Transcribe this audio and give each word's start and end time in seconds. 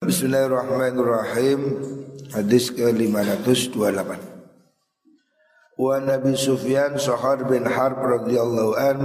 Bismillahirrahmanirrahim. 0.00 1.76
Hadis 2.32 2.72
ke-528 2.72 3.76
Wa 5.76 6.00
Nabi 6.00 6.32
Sufyan 6.40 6.96
Sohar 6.96 7.44
bin 7.44 7.68
Harb 7.68 8.00
radhiyallahu 8.00 8.80
an 8.80 8.98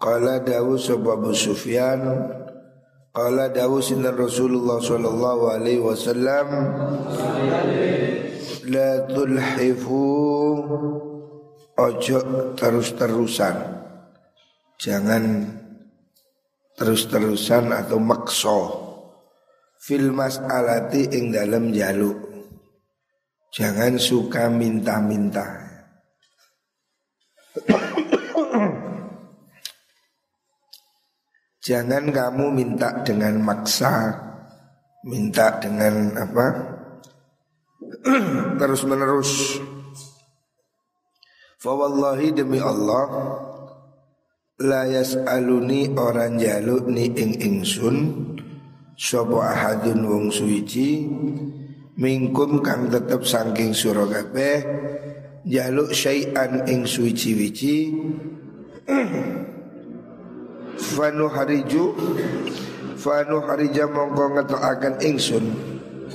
Qala 0.00 0.40
dawu 0.40 0.80
sababu 0.80 1.36
Sufyan 1.36 2.24
Qala 3.12 3.52
dawu 3.52 3.84
sinan 3.84 4.16
Rasulullah 4.16 4.80
sallallahu 4.80 5.60
alaihi 5.60 5.84
wasallam 5.84 6.48
La 8.72 9.04
tulhifu 9.12 10.08
Ojo 11.76 12.18
terus-terusan. 12.56 13.56
Jangan 14.80 15.52
terus-terusan 16.80 17.76
atau 17.76 18.00
makso 18.00 18.81
fil 19.82 20.14
mas'alati 20.14 21.10
ing 21.10 21.34
dalam 21.34 21.74
jaluk. 21.74 22.14
Jangan 23.50 23.98
suka 23.98 24.46
minta-minta. 24.46 25.58
Jangan 31.62 32.10
kamu 32.10 32.46
minta 32.54 33.02
dengan 33.06 33.38
maksa, 33.42 34.14
minta 35.06 35.58
dengan 35.58 36.14
apa? 36.16 36.46
terus 38.62 38.82
menerus. 38.86 39.62
Fawallahi 41.62 42.34
demi 42.34 42.58
Allah 42.58 43.38
La 44.58 44.82
yas'aluni 44.86 45.94
orang 45.94 46.38
jaluk 46.38 46.90
ni 46.90 47.06
ing 47.14 47.38
ingsun 47.38 47.96
Sopo 48.96 49.40
ahadun 49.40 50.04
wong 50.04 50.26
suici 50.28 51.08
Mingkum 51.96 52.64
kang 52.64 52.88
tetep 52.88 53.24
sangking 53.24 53.76
sura 53.76 54.08
kabeh 54.08 54.64
Jaluk 55.42 55.90
syai'an 55.90 56.64
ing 56.70 56.86
suici 56.86 57.34
wici 57.34 57.76
Fanu 60.92 61.26
hariju 61.30 61.94
Fanu 63.02 63.42
harija 63.42 63.90
mongko 63.90 64.38
ngetoakan 64.38 64.94
ingsun. 65.02 65.44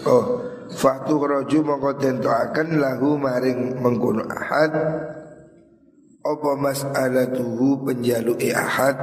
Oh 0.08 0.40
Fatu 0.72 1.20
roju 1.20 1.64
mongko 1.64 2.00
tentoakan 2.00 2.80
lahu 2.80 3.20
maring 3.20 3.80
mengkono 3.80 4.24
ahad. 4.28 4.72
Apa 6.24 6.52
mas'alatuhu 6.60 7.88
penjalu'i 7.88 8.52
ahad? 8.52 9.00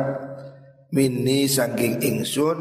Minni 0.93 1.49
sangking 1.49 2.01
ingsun 2.01 2.61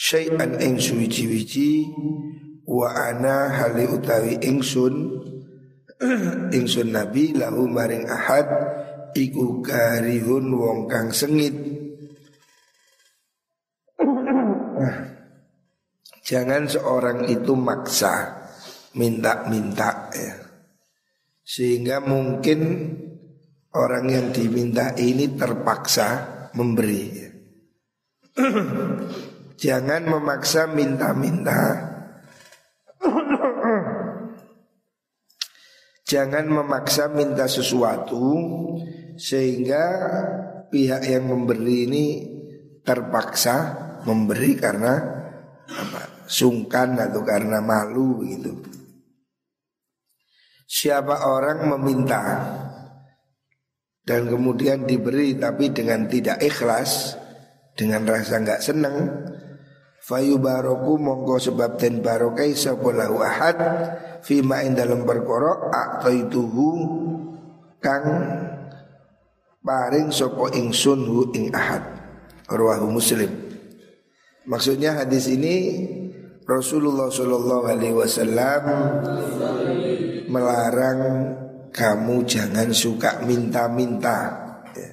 syai'an 0.00 0.56
ing 0.56 0.80
suwiji-wiji 0.80 1.92
wa 2.64 2.88
ana 2.88 3.52
hali 3.52 3.84
utawi 3.84 4.40
ingsun 4.40 5.20
ingsun 6.56 6.88
nabi 6.88 7.36
lahu 7.36 7.68
maring 7.68 8.08
ahad 8.08 8.48
iku 9.12 9.60
karihun 9.60 10.56
wong 10.56 10.88
kang 10.88 11.12
sengit 11.12 11.52
jangan 16.28 16.64
seorang 16.64 17.28
itu 17.28 17.52
maksa 17.52 18.40
minta-minta 18.96 20.08
ya 20.16 20.48
sehingga 21.44 22.00
mungkin 22.00 22.88
orang 23.76 24.06
yang 24.08 24.26
diminta 24.32 24.94
ini 24.96 25.34
terpaksa 25.34 26.08
memberi 26.56 27.02
ya. 27.12 27.28
Jangan 29.60 30.08
memaksa 30.08 30.64
minta-minta 30.72 31.60
Jangan 36.08 36.48
memaksa 36.48 37.12
minta 37.12 37.44
sesuatu 37.44 38.24
Sehingga 39.20 39.84
pihak 40.72 41.04
yang 41.04 41.28
memberi 41.28 41.76
ini 41.84 42.04
terpaksa 42.80 43.56
memberi 44.08 44.56
karena 44.56 44.94
apa, 45.68 46.24
sungkan 46.24 46.96
atau 46.96 47.22
karena 47.22 47.60
malu 47.60 48.24
gitu. 48.24 48.52
Siapa 50.70 51.26
orang 51.26 51.66
meminta 51.76 52.22
dan 54.06 54.26
kemudian 54.30 54.86
diberi 54.86 55.34
tapi 55.36 55.74
dengan 55.74 56.06
tidak 56.06 56.40
ikhlas, 56.40 57.18
dengan 57.74 58.06
rasa 58.06 58.38
nggak 58.38 58.62
senang, 58.62 58.96
Fayu 60.10 60.42
baroku 60.42 60.98
mongko 60.98 61.38
sebab 61.38 61.78
ten 61.78 62.02
barokai 62.02 62.58
sapolahu 62.58 63.22
ahad 63.22 63.54
Fima 64.26 64.66
in 64.66 64.74
dalam 64.74 65.06
perkara 65.06 65.70
Aktaituhu 65.70 66.68
Kang 67.78 68.06
Paring 69.60 70.08
sopo 70.08 70.48
ingsun 70.48 71.04
hu 71.04 71.30
ing 71.36 71.52
ahad. 71.52 71.84
Ruahu 72.48 72.90
muslim. 72.90 73.28
Maksudnya 74.48 74.96
hadis 74.96 75.28
ini 75.28 75.86
Rasulullah 76.48 77.12
Shallallahu 77.12 77.68
Alaihi 77.68 77.94
Wasallam 77.94 78.62
melarang 80.32 81.00
kamu 81.70 82.26
jangan 82.26 82.72
suka 82.74 83.22
minta-minta, 83.22 84.18
ya. 84.74 84.90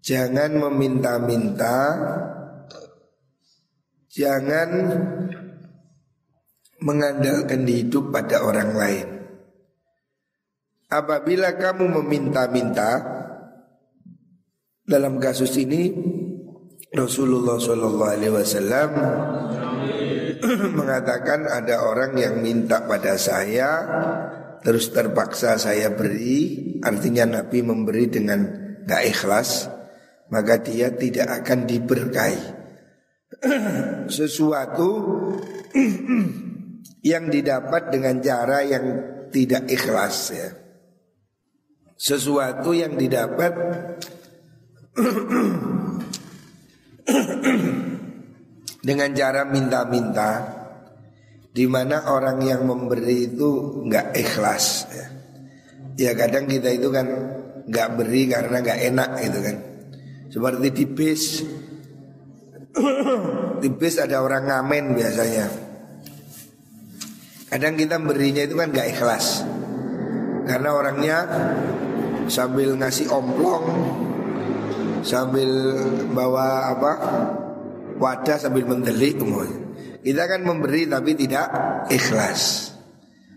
jangan 0.00 0.56
meminta-minta 0.56 1.76
Jangan 4.16 4.70
mengandalkan 6.80 7.68
hidup 7.68 8.08
pada 8.16 8.40
orang 8.40 8.72
lain. 8.72 9.06
Apabila 10.88 11.52
kamu 11.60 12.00
meminta-minta 12.00 13.04
dalam 14.88 15.20
kasus 15.20 15.52
ini 15.60 15.92
Rasulullah 16.96 17.60
Shallallahu 17.60 18.12
Alaihi 18.16 18.32
Wasallam 18.32 18.90
mengatakan 20.80 21.44
ada 21.52 21.84
orang 21.84 22.16
yang 22.16 22.40
minta 22.40 22.88
pada 22.88 23.20
saya 23.20 23.84
terus 24.64 24.94
terpaksa 24.94 25.60
saya 25.60 25.92
beri 25.92 26.78
artinya 26.80 27.42
Nabi 27.42 27.66
memberi 27.66 28.06
dengan 28.08 28.40
gak 28.86 29.02
ikhlas 29.10 29.68
maka 30.30 30.62
dia 30.62 30.94
tidak 30.94 31.42
akan 31.42 31.66
diberkahi 31.66 32.55
sesuatu 34.16 34.90
yang 37.10 37.30
didapat 37.30 37.92
dengan 37.92 38.18
cara 38.22 38.62
yang 38.64 38.84
tidak 39.30 39.68
ikhlas 39.70 40.16
ya. 40.32 40.50
Sesuatu 41.96 42.76
yang 42.76 42.96
didapat 42.96 43.52
dengan 48.86 49.10
cara 49.16 49.42
minta-minta 49.48 50.30
di 51.56 51.64
mana 51.64 52.12
orang 52.12 52.38
yang 52.44 52.68
memberi 52.68 53.32
itu 53.32 53.80
nggak 53.88 54.12
ikhlas 54.12 54.66
ya. 54.92 55.06
ya 55.96 56.12
kadang 56.12 56.44
kita 56.44 56.68
itu 56.68 56.92
kan 56.92 57.08
nggak 57.64 57.88
beri 57.96 58.28
karena 58.28 58.60
nggak 58.60 58.80
enak 58.92 59.10
gitu 59.24 59.38
kan 59.40 59.56
seperti 60.28 60.68
di 60.70 60.84
bis 60.84 61.40
di 63.62 63.68
bis 63.72 63.96
ada 63.96 64.20
orang 64.20 64.48
ngamen 64.48 64.96
biasanya. 64.96 65.46
Kadang 67.46 67.74
kita 67.78 67.96
berinya 68.02 68.42
itu 68.44 68.54
kan 68.58 68.68
gak 68.74 68.88
ikhlas. 68.92 69.46
Karena 70.46 70.70
orangnya 70.74 71.18
sambil 72.30 72.78
ngasih 72.78 73.10
omplong 73.10 73.66
Sambil 75.02 75.50
bawa 76.14 76.70
apa 76.70 76.92
Wadah 77.96 78.38
sambil 78.38 78.66
mendelik 78.66 79.18
Kita 80.04 80.22
kan 80.30 80.44
memberi 80.46 80.86
tapi 80.86 81.18
tidak 81.18 81.46
ikhlas. 81.90 82.70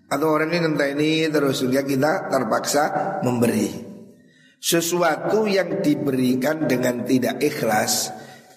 Atau 0.10 0.38
orangnya 0.38 0.70
ini 0.94 1.26
terus 1.32 1.64
sehingga 1.64 1.82
kita 1.82 2.30
terpaksa 2.30 2.84
memberi. 3.26 3.72
Sesuatu 4.60 5.48
yang 5.48 5.80
diberikan 5.80 6.68
dengan 6.68 7.08
tidak 7.08 7.40
ikhlas 7.42 8.12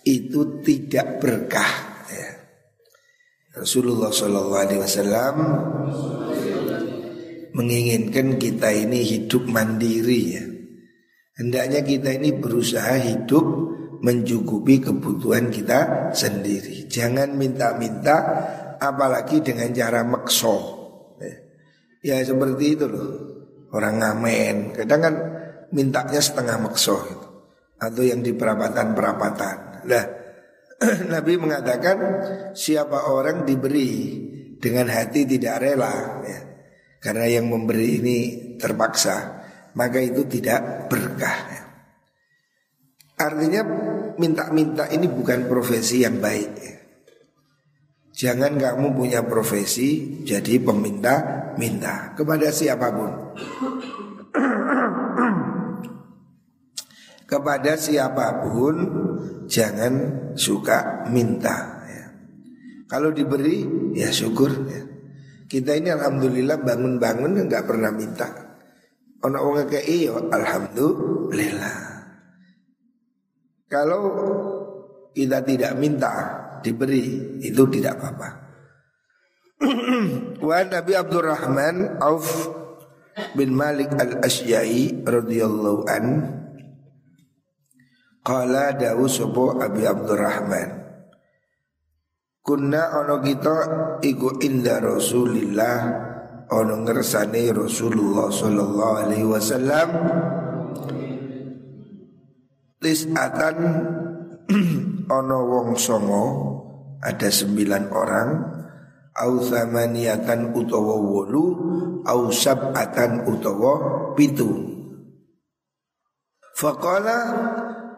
itu 0.06 0.62
tidak 0.62 1.22
berkah. 1.22 2.04
Ya. 2.10 2.30
Rasulullah 3.58 4.10
Shallallahu 4.10 4.58
Alaihi 4.58 4.80
Wasallam 4.82 5.36
menginginkan 7.52 8.40
kita 8.40 8.72
ini 8.72 9.04
hidup 9.04 9.44
mandiri 9.46 10.22
ya. 10.34 10.44
Hendaknya 11.32 11.80
kita 11.80 12.12
ini 12.12 12.36
berusaha 12.36 13.00
hidup 13.00 13.44
mencukupi 14.02 14.82
kebutuhan 14.82 15.48
kita 15.48 16.10
sendiri. 16.12 16.90
Jangan 16.90 17.32
minta-minta 17.38 18.16
apalagi 18.76 19.40
dengan 19.40 19.70
cara 19.72 20.02
makso. 20.04 20.56
Ya. 21.22 21.34
ya 22.12 22.16
seperti 22.26 22.76
itu 22.76 22.84
loh. 22.90 23.10
Orang 23.72 24.04
ngamen 24.04 24.76
kadang 24.76 25.00
kan 25.00 25.14
mintanya 25.72 26.20
setengah 26.20 26.60
makso 26.60 27.00
gitu. 27.08 27.28
Atau 27.80 28.04
yang 28.04 28.20
di 28.20 28.36
perapatan-perapatan 28.36 29.71
lah 29.88 30.04
Nabi 31.12 31.38
mengatakan 31.38 31.96
siapa 32.52 33.06
orang 33.06 33.46
diberi 33.46 34.18
dengan 34.58 34.90
hati 34.90 35.26
tidak 35.26 35.62
rela 35.62 36.22
ya. 36.26 36.40
Karena 37.02 37.26
yang 37.26 37.50
memberi 37.50 37.98
ini 37.98 38.18
terpaksa 38.62 39.42
Maka 39.72 39.98
itu 40.04 40.28
tidak 40.28 40.92
berkah 40.92 41.38
ya. 41.48 41.62
Artinya 43.22 43.62
minta-minta 44.20 44.84
ini 44.92 45.08
bukan 45.08 45.48
profesi 45.48 46.04
yang 46.04 46.20
baik 46.20 46.50
ya. 46.60 46.76
Jangan 48.12 48.60
kamu 48.60 48.92
punya 48.92 49.24
profesi 49.24 50.20
jadi 50.20 50.60
peminta-minta 50.60 52.12
kepada 52.12 52.52
siapa 52.52 52.92
pun. 52.92 53.10
Kepada 57.32 57.80
siapa 57.80 58.44
pun 58.44 58.76
jangan 59.48 59.92
suka 60.36 61.08
minta. 61.08 61.80
Ya. 61.88 62.04
Kalau 62.92 63.08
diberi 63.08 63.64
ya 63.96 64.12
syukur. 64.12 64.52
Ya. 64.68 64.84
Kita 65.48 65.72
ini 65.72 65.88
alhamdulillah 65.88 66.60
bangun-bangun 66.60 67.48
nggak 67.48 67.64
pernah 67.64 67.88
minta. 67.88 68.28
Ono 69.24 69.38
wong 69.40 69.64
kayak 69.64 69.88
iyo 69.88 70.28
alhamdulillah. 70.28 71.76
Kalau 73.72 74.02
kita 75.16 75.40
tidak 75.40 75.72
minta 75.80 76.12
diberi 76.60 77.40
itu 77.40 77.64
tidak 77.72 77.96
apa-apa. 77.96 78.28
Wa 80.48 80.60
Nabi 80.68 80.92
Abdurrahman 80.92 81.96
Auf 82.02 82.28
bin 83.36 83.56
Malik 83.56 83.92
al-Asyai 83.96 85.04
radhiyallahu 85.04 85.84
an 85.88 86.04
Qala 88.22 88.70
dawu 88.78 89.10
sopo 89.10 89.58
Abi 89.58 89.82
Abdurrahman. 89.82 90.70
Kunna 92.38 93.02
ono 93.02 93.18
kita 93.18 93.54
iku 93.98 94.38
inda 94.38 94.78
Rasulillah 94.78 95.78
ono 96.46 96.74
ngersane 96.86 97.50
Rasulullah 97.50 98.30
sallallahu 98.30 98.94
alaihi 99.02 99.26
wasallam. 99.26 99.88
Tis'atan 102.78 103.56
ono 105.18 105.38
wong 105.42 105.74
songo 105.74 106.24
ada 107.02 107.26
sembilan 107.26 107.84
orang. 107.90 108.30
Au 109.12 109.44
thamaniatan 109.44 110.56
utawa 110.56 110.94
wolu 110.94 111.44
au 112.06 112.30
sab'atan 112.30 113.28
utawa 113.28 113.72
pitu. 114.16 114.72
Faqala 116.56 117.18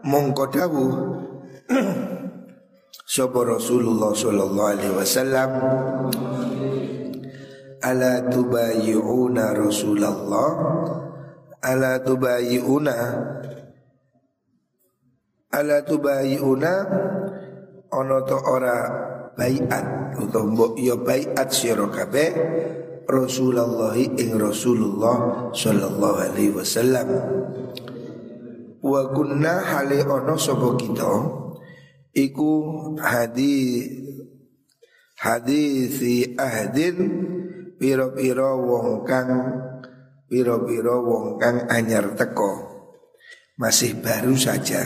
mongko 0.05 0.45
dawuh. 0.53 0.93
Sapa 3.15 3.41
Rasulullah 3.45 4.13
sallallahu 4.13 4.71
alaihi 4.77 4.95
wasallam? 4.97 5.51
Ala 7.85 8.25
tubayi'una 8.29 9.53
Rasulullah? 9.53 10.49
Ala 11.65 12.01
tubayi'una 12.01 12.97
ala 15.55 15.79
tubayi'una 15.87 16.73
ana 17.95 18.19
to 18.27 18.39
ora 18.43 18.77
baiat 19.39 20.19
utawa 20.19 20.51
mbok 20.51 20.73
ya 20.83 20.99
baiat 20.99 21.49
sira 21.55 21.87
kabeh 21.87 22.31
Rasulullah 23.07 23.95
ing 23.95 24.35
Rasulullah 24.35 25.51
sallallahu 25.55 26.19
alaihi 26.19 26.59
wasallam 26.59 27.07
wa 28.85 29.01
kunna 29.17 29.65
hale 29.65 30.05
ono 30.05 30.37
sapa 30.37 30.77
kita. 30.77 31.13
Iku 32.15 32.53
hadis 33.01 33.91
hadisi 35.19 36.37
ahdin 36.37 36.97
pira-pira 37.81 38.55
wong 38.55 39.03
kang 39.09 39.33
pira-pira 40.29 40.95
wong 41.01 41.41
kang 41.41 41.65
anyar 41.73 42.13
teko. 42.13 42.77
Masih 43.57 43.99
baru 43.99 44.37
saja. 44.37 44.85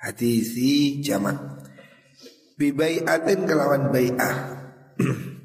Hadisi 0.00 1.02
jamak 1.04 1.66
bibaiatin 2.56 3.44
kelawan 3.44 3.92
bai'ah. 3.92 4.36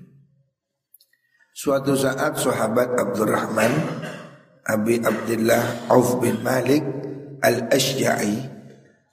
Suatu 1.62 1.94
saat 1.94 2.42
sahabat 2.42 2.97
Abdurrahman 2.97 3.69
Abi 4.65 4.97
Abdullah 4.97 5.92
Auf 5.94 6.18
bin 6.18 6.42
Malik 6.42 7.00
Al-Ashja'i 7.41 8.61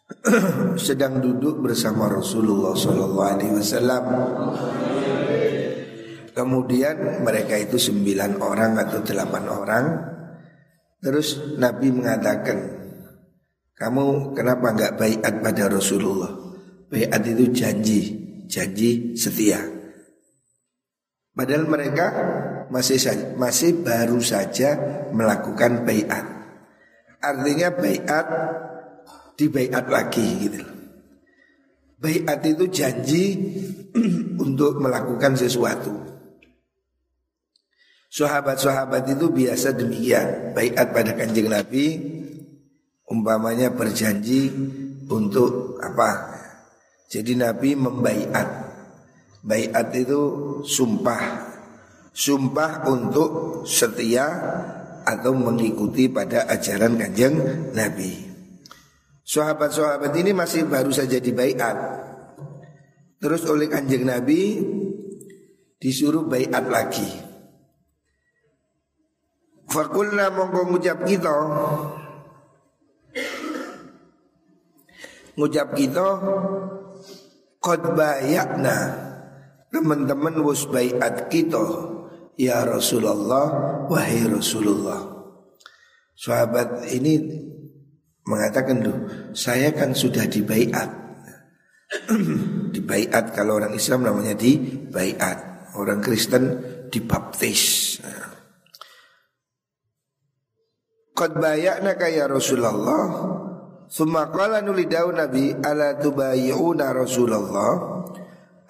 sedang 0.89 1.21
duduk 1.21 1.61
bersama 1.65 2.09
Rasulullah 2.09 2.77
Sallallahu 2.77 3.29
Alaihi 3.29 3.53
Wasallam. 3.57 4.05
Kemudian 6.33 7.25
mereka 7.27 7.59
itu 7.59 7.77
sembilan 7.81 8.39
orang 8.39 8.73
atau 8.79 9.01
delapan 9.03 9.45
orang. 9.51 9.85
Terus 11.03 11.59
Nabi 11.59 11.91
mengatakan, 11.91 12.59
kamu 13.75 14.35
kenapa 14.39 14.75
nggak 14.75 14.95
bayat 14.99 15.35
pada 15.43 15.65
Rasulullah? 15.67 16.31
Bayat 16.89 17.23
itu 17.27 17.45
janji, 17.51 18.01
janji 18.47 19.15
setia. 19.19 19.61
Padahal 21.35 21.71
mereka 21.71 22.07
masih 22.71 22.99
masih 23.39 23.83
baru 23.83 24.19
saja 24.19 24.75
melakukan 25.15 25.87
bayat. 25.87 26.38
Artinya 27.19 27.75
bayat 27.75 28.27
di 29.39 29.47
bayat 29.51 29.87
lagi 29.91 30.27
gitu 30.47 30.79
Bayat 31.99 32.47
itu 32.47 32.71
janji 32.71 33.25
untuk 34.45 34.79
melakukan 34.79 35.35
sesuatu. 35.35 35.91
Sahabat-sahabat 38.07 39.19
itu 39.19 39.27
biasa 39.27 39.75
demikian. 39.75 40.55
Bayat 40.55 40.95
pada 40.95 41.19
kanjeng 41.19 41.51
Nabi 41.51 41.99
umpamanya 43.11 43.75
berjanji 43.75 44.47
untuk 45.11 45.83
apa? 45.83 46.39
Jadi 47.11 47.35
Nabi 47.35 47.75
membaiat. 47.75 48.47
Bayat 49.43 49.91
itu 49.99 50.23
sumpah. 50.63 51.51
Sumpah 52.15 52.87
untuk 52.87 53.63
setia 53.67 54.27
atau 55.09 55.33
mengikuti 55.33 56.13
pada 56.13 56.45
ajaran 56.53 57.01
kanjeng 57.01 57.41
Nabi. 57.73 58.29
Sahabat-sahabat 59.25 60.13
ini 60.21 60.37
masih 60.37 60.69
baru 60.69 60.93
saja 60.93 61.17
dibaiat. 61.17 61.77
Terus 63.17 63.49
oleh 63.49 63.73
kanjeng 63.73 64.05
Nabi 64.05 64.61
disuruh 65.81 66.29
baiat 66.29 66.69
lagi. 66.69 67.09
Fakulna 69.69 70.33
mongko 70.33 70.73
ngucap 70.73 71.05
kita 71.05 71.35
Ngucap 75.37 75.77
kita 75.77 76.09
Qad 77.61 77.83
bayakna 77.93 78.77
Teman-teman 79.69 80.41
wus 80.41 80.65
baiat 80.73 81.29
kita 81.29 81.98
Ya 82.39 82.63
Rasulullah, 82.63 83.51
wahai 83.91 84.31
Rasulullah. 84.31 85.19
Sahabat 86.15 86.87
ini 86.95 87.19
mengatakan 88.23 88.79
tuh, 88.79 88.99
saya 89.35 89.75
kan 89.75 89.91
sudah 89.91 90.23
dibaiat. 90.31 91.11
dibaiat 92.75 93.35
kalau 93.35 93.59
orang 93.59 93.75
Islam 93.75 94.07
namanya 94.07 94.39
dibaiat. 94.39 95.71
Orang 95.75 95.99
Kristen 95.99 96.63
dibaptis. 96.95 97.99
Qad 101.19 101.35
bayakna 101.35 101.99
ya 102.07 102.31
Rasulullah 102.31 103.07
Summa 103.91 104.31
qala 104.31 104.63
nulidau 104.63 105.11
Nabi 105.11 105.51
ala 105.51 105.99
tubayi'una 105.99 106.95
Rasulullah 106.95 108.05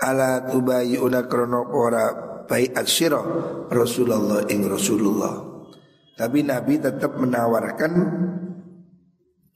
ala 0.00 0.46
tubayi'una 0.46 1.28
krono 1.28 1.68
ora 1.74 2.27
baiat 2.48 2.88
sirah 2.88 3.24
Rasulullah 3.68 4.48
ing 4.48 4.64
Rasulullah. 4.64 5.36
Tapi 6.18 6.42
Nabi 6.42 6.80
tetap 6.82 7.14
menawarkan 7.14 7.92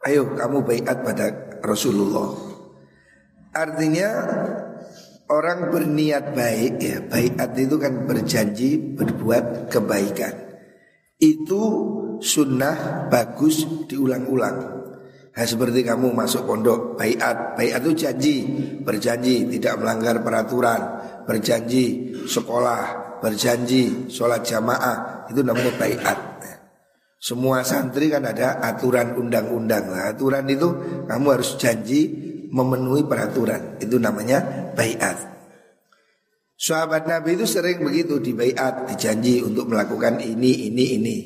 ayo 0.06 0.36
kamu 0.36 0.58
baiat 0.62 1.02
pada 1.02 1.26
Rasulullah. 1.64 2.30
Artinya 3.52 4.08
orang 5.32 5.72
berniat 5.72 6.36
baik 6.36 6.74
ya, 6.78 6.96
baiat 7.02 7.50
itu 7.58 7.76
kan 7.80 8.06
berjanji 8.06 8.78
berbuat 8.94 9.72
kebaikan. 9.72 10.34
Itu 11.18 11.60
sunnah 12.22 13.08
bagus 13.10 13.66
diulang-ulang. 13.90 14.82
Nah, 15.32 15.48
seperti 15.48 15.80
kamu 15.80 16.12
masuk 16.12 16.44
pondok 16.44 17.00
baiat, 17.00 17.56
baiat 17.56 17.80
itu 17.88 17.92
janji, 18.04 18.36
berjanji 18.84 19.48
tidak 19.56 19.80
melanggar 19.80 20.20
peraturan, 20.20 20.80
berjanji 21.24 22.14
sekolah, 22.26 23.18
berjanji 23.22 24.10
sholat 24.10 24.42
jamaah 24.42 25.26
itu 25.30 25.40
namanya 25.40 25.72
baiat. 25.78 26.18
Semua 27.22 27.62
santri 27.62 28.10
kan 28.10 28.26
ada 28.26 28.58
aturan 28.58 29.14
undang-undang 29.14 29.94
lah. 29.94 30.10
Aturan 30.10 30.42
itu 30.50 30.66
kamu 31.06 31.26
harus 31.38 31.54
janji 31.54 32.10
memenuhi 32.50 33.06
peraturan. 33.06 33.78
Itu 33.78 34.02
namanya 34.02 34.42
bayat. 34.74 35.30
Sahabat 36.58 37.06
Nabi 37.06 37.38
itu 37.38 37.46
sering 37.46 37.78
begitu 37.86 38.18
di 38.18 38.34
bayat, 38.34 38.90
dijanji 38.90 39.38
untuk 39.38 39.70
melakukan 39.70 40.18
ini, 40.18 40.66
ini, 40.66 40.84
ini. 40.98 41.16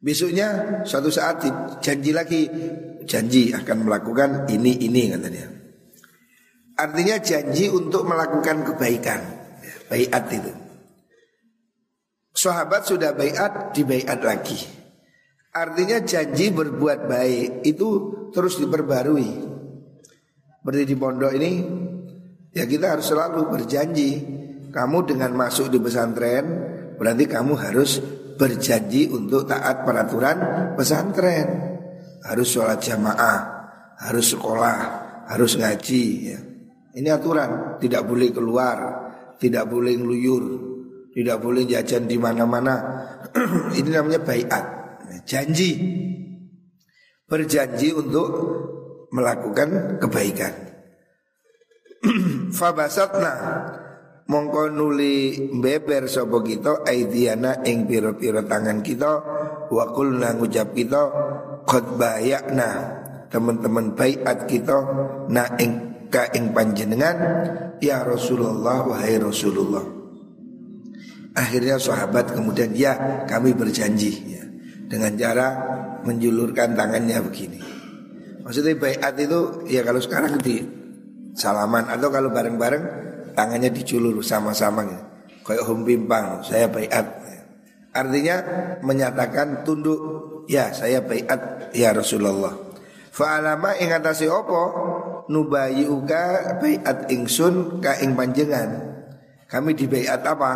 Besoknya 0.00 0.80
suatu 0.88 1.12
saat 1.12 1.44
janji 1.84 2.16
lagi, 2.16 2.48
janji 3.04 3.52
akan 3.52 3.84
melakukan 3.84 4.48
ini, 4.48 4.88
ini 4.88 5.12
katanya. 5.12 5.59
Artinya 6.80 7.20
janji 7.20 7.68
untuk 7.68 8.08
melakukan 8.08 8.64
kebaikan, 8.72 9.20
bayat 9.92 10.24
itu. 10.32 10.52
Sahabat 12.32 12.88
sudah 12.88 13.12
bayat, 13.12 13.76
bayat 13.76 14.20
lagi. 14.24 14.56
Artinya 15.52 16.00
janji 16.00 16.48
berbuat 16.48 17.04
baik 17.04 17.68
itu 17.68 17.88
terus 18.32 18.56
diperbarui. 18.56 19.50
Berarti 20.64 20.84
di 20.88 20.96
pondok 20.96 21.32
ini 21.36 21.52
ya 22.56 22.64
kita 22.64 22.96
harus 22.96 23.12
selalu 23.12 23.50
berjanji 23.50 24.10
kamu 24.72 24.98
dengan 25.04 25.36
masuk 25.36 25.68
di 25.68 25.82
pesantren 25.82 26.44
berarti 26.96 27.24
kamu 27.26 27.60
harus 27.60 28.00
berjanji 28.40 29.12
untuk 29.12 29.44
taat 29.44 29.84
peraturan 29.84 30.38
pesantren. 30.80 31.68
Harus 32.20 32.52
sholat 32.52 32.80
jamaah, 32.84 33.38
harus 34.00 34.32
sekolah, 34.36 34.78
harus 35.28 35.56
ngaji 35.56 36.04
ya. 36.28 36.49
Ini 36.90 37.08
aturan, 37.14 37.78
tidak 37.78 38.02
boleh 38.02 38.34
keluar, 38.34 38.78
tidak 39.38 39.70
boleh 39.70 39.94
ngeluyur, 39.94 40.44
tidak 41.14 41.38
boleh 41.38 41.62
jajan 41.66 42.10
di 42.10 42.18
mana-mana. 42.18 42.74
Ini 43.78 43.88
namanya 43.94 44.20
bayat, 44.22 44.64
janji. 45.22 45.78
Berjanji 47.30 47.94
untuk 47.94 48.26
melakukan 49.14 50.02
kebaikan. 50.02 50.54
Fabasatna. 52.58 53.34
Mongko 54.30 54.70
nuli 54.70 55.50
beber 55.50 56.06
sapa 56.06 56.38
kita 56.46 56.86
aidiana 56.86 57.66
ing 57.66 57.86
pira-pira 57.86 58.46
tangan 58.46 58.82
kita. 58.82 59.12
Wa 59.70 59.90
qulna 59.90 60.38
ngucap 60.38 60.74
kita 60.74 61.02
qad 61.66 61.86
bayakna. 61.98 62.98
Teman-teman 63.30 63.94
baiat 63.94 64.46
kita 64.50 64.78
na 65.30 65.54
ing 65.58 65.89
ka 66.10 66.28
ing 66.34 66.50
panjenengan 66.50 67.16
ya 67.78 68.02
Rasulullah 68.02 68.84
wahai 68.84 69.16
Rasulullah 69.16 69.86
akhirnya 71.38 71.78
sahabat 71.78 72.34
kemudian 72.34 72.74
ya 72.74 73.24
kami 73.30 73.54
berjanji 73.54 74.12
ya 74.34 74.44
dengan 74.90 75.14
cara 75.14 75.46
menjulurkan 76.02 76.74
tangannya 76.74 77.22
begini 77.22 77.62
maksudnya 78.42 78.74
baiat 78.74 79.14
itu 79.16 79.64
ya 79.70 79.86
kalau 79.86 80.02
sekarang 80.02 80.36
di 80.42 80.80
salaman 81.34 81.86
atau 81.86 82.10
kalau 82.10 82.34
bareng-bareng 82.34 82.84
tangannya 83.34 83.70
diculur 83.70 84.20
sama-sama 84.20 84.86
gitu. 84.86 85.04
Kayak 85.40 85.64
hum 85.66 85.82
pimpang, 85.82 86.44
saya 86.44 86.68
bayat. 86.68 87.06
Artinya 87.90 88.36
menyatakan 88.86 89.66
tunduk, 89.66 89.98
ya 90.46 90.70
saya 90.70 91.02
bayat 91.02 91.72
ya 91.74 91.90
Rasulullah. 91.90 92.54
Fa'alama 93.10 93.74
ing 93.82 93.90
atase 93.90 94.30
opo 95.30 95.46
nubayiuka 95.46 96.58
bayat 96.58 97.06
ingsun 97.06 97.78
ka 97.78 98.02
ing 98.02 98.18
panjengan. 98.18 98.90
Kami 99.46 99.78
di 99.78 99.86
bayat 99.86 100.26
apa? 100.26 100.52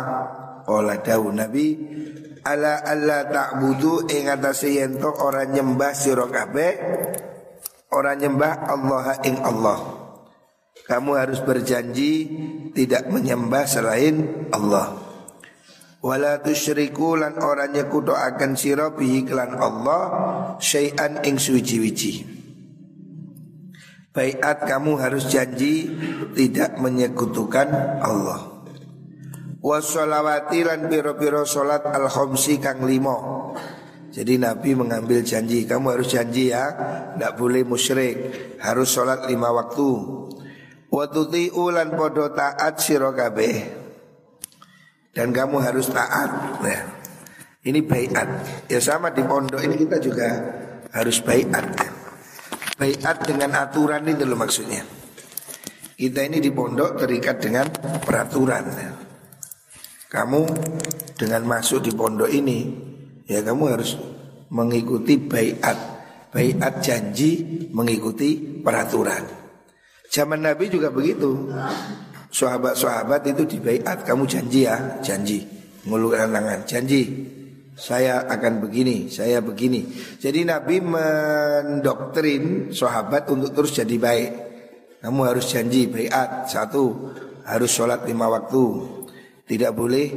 Olah 0.67 0.99
daun 0.99 1.39
Nabi 1.39 1.67
ala 2.43 2.83
alla 2.83 3.23
ta'budu 3.25 4.11
ing 4.11 4.27
atase 4.27 4.75
yento 4.75 5.09
orang 5.23 5.55
nyembah 5.55 5.93
sira 5.95 6.27
kabeh 6.27 6.73
orang 7.95 8.17
nyembah 8.19 8.53
Allah 8.67 9.05
ing 9.23 9.39
Allah. 9.39 9.79
Kamu 10.85 11.17
harus 11.17 11.41
berjanji 11.41 12.29
tidak 12.75 13.09
menyembah 13.09 13.65
selain 13.65 14.47
Allah. 14.53 15.01
Wala 16.05 16.37
tusyriku 16.37 17.17
lan 17.17 17.41
ora 17.41 17.65
nyekuto 17.65 18.13
akan 18.13 18.53
bihi 18.93 19.25
kelan 19.25 19.57
Allah 19.57 20.03
syai'an 20.61 21.25
ing 21.25 21.41
suci-wici. 21.41 22.34
Baiat 24.15 24.63
kamu 24.63 24.95
harus 24.95 25.27
janji 25.27 25.91
tidak 26.39 26.79
menyekutukan 26.79 27.99
Allah. 27.99 28.63
Wassalawati 29.59 30.63
lan 30.63 30.87
piro-piro 30.87 31.43
salat 31.43 31.83
al-khamsi 31.83 32.63
kang 32.63 32.87
limo. 32.87 33.51
Jadi 34.15 34.39
Nabi 34.39 34.71
mengambil 34.79 35.19
janji, 35.19 35.67
kamu 35.67 35.99
harus 35.99 36.07
janji 36.07 36.47
ya, 36.47 36.71
tidak 37.11 37.35
boleh 37.35 37.67
musyrik, 37.67 38.15
harus 38.63 38.87
sholat 38.87 39.27
lima 39.27 39.51
waktu. 39.51 39.91
Wa 40.87 41.11
ulan 41.51 41.91
podo 41.91 42.31
taat 42.31 42.79
sira 42.79 43.11
Dan 45.11 45.35
kamu 45.35 45.59
harus 45.59 45.91
taat. 45.91 46.31
Nah, 46.63 46.81
ini 47.67 47.83
bayat. 47.83 48.29
Ya 48.71 48.79
sama 48.79 49.11
di 49.11 49.19
pondok 49.27 49.59
ini 49.59 49.83
kita 49.83 49.99
juga 49.99 50.29
harus 50.95 51.19
bayat. 51.19 51.94
Bayat 52.75 53.23
dengan 53.23 53.55
aturan 53.55 54.03
itu 54.03 54.27
loh 54.27 54.35
maksudnya. 54.35 54.83
Kita 55.95 56.27
ini 56.27 56.43
di 56.43 56.51
pondok 56.51 56.99
terikat 56.99 57.39
dengan 57.39 57.71
peraturan. 58.03 58.67
Kamu 60.11 60.41
dengan 61.15 61.41
masuk 61.47 61.87
di 61.87 61.95
pondok 61.95 62.27
ini, 62.27 62.67
ya 63.31 63.39
kamu 63.39 63.63
harus 63.71 63.95
mengikuti 64.51 65.15
bayat. 65.15 65.77
Bayat 66.35 66.83
janji 66.83 67.63
mengikuti 67.71 68.59
peraturan. 68.59 69.23
Zaman 70.11 70.43
Nabi 70.43 70.67
juga 70.67 70.91
begitu. 70.91 71.47
Sahabat-sahabat 72.27 73.31
itu 73.31 73.47
dibaiat, 73.55 74.03
kamu 74.03 74.27
janji 74.27 74.67
ya, 74.67 74.99
janji. 74.99 75.47
Ngulurkan 75.87 76.35
tangan, 76.35 76.67
janji. 76.67 77.07
Saya 77.75 78.23
akan 78.23 78.63
begini, 78.63 79.11
saya 79.11 79.43
begini. 79.43 79.83
Jadi 80.15 80.47
Nabi 80.47 80.79
mendoktrin 80.79 82.71
sahabat 82.71 83.27
untuk 83.27 83.51
terus 83.51 83.75
jadi 83.75 83.99
baik. 83.99 84.31
Kamu 85.03 85.21
harus 85.27 85.51
janji 85.51 85.91
baiat 85.91 86.47
satu, 86.47 87.11
harus 87.43 87.67
sholat 87.67 88.07
lima 88.07 88.31
waktu, 88.31 88.63
tidak 89.43 89.75
boleh 89.75 90.07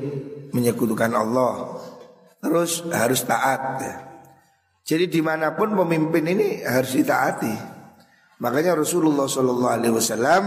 menyekutukan 0.55 1.11
Allah. 1.13 1.83
Terus 2.39 2.87
harus 2.95 3.27
taat. 3.27 3.83
Jadi 4.87 5.11
di 5.11 5.21
mana 5.21 5.53
pun 5.59 5.75
pemimpin 5.75 6.31
ini 6.31 6.63
harus 6.63 6.95
ditaati. 6.95 7.55
Makanya 8.39 8.79
Rasulullah 8.79 9.27
Shallallahu 9.27 9.73
Alaihi 9.75 9.95
Wasallam 9.99 10.45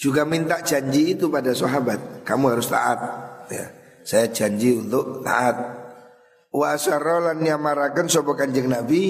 juga 0.00 0.24
minta 0.24 0.64
janji 0.64 1.12
itu 1.12 1.28
pada 1.28 1.52
sahabat. 1.52 2.24
Kamu 2.24 2.44
harus 2.48 2.72
taat. 2.72 2.98
Ya, 3.52 3.68
saya 4.04 4.28
janji 4.30 4.76
untuk 4.76 5.24
taat. 5.24 5.56
Wa 6.50 6.74
asarrolan 6.74 7.38
nyamarakan 7.40 8.10
sopo 8.10 8.34
kanjeng 8.34 8.66
Nabi 8.66 9.02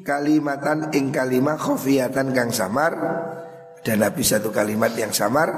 kalimatan 0.00 0.92
ing 0.96 1.12
kalimah 1.12 1.60
khofiyatan 1.60 2.32
kang 2.32 2.50
samar. 2.50 2.92
Dan 3.80 4.04
Nabi 4.04 4.20
satu 4.24 4.52
kalimat 4.52 4.92
yang 4.96 5.12
samar. 5.12 5.48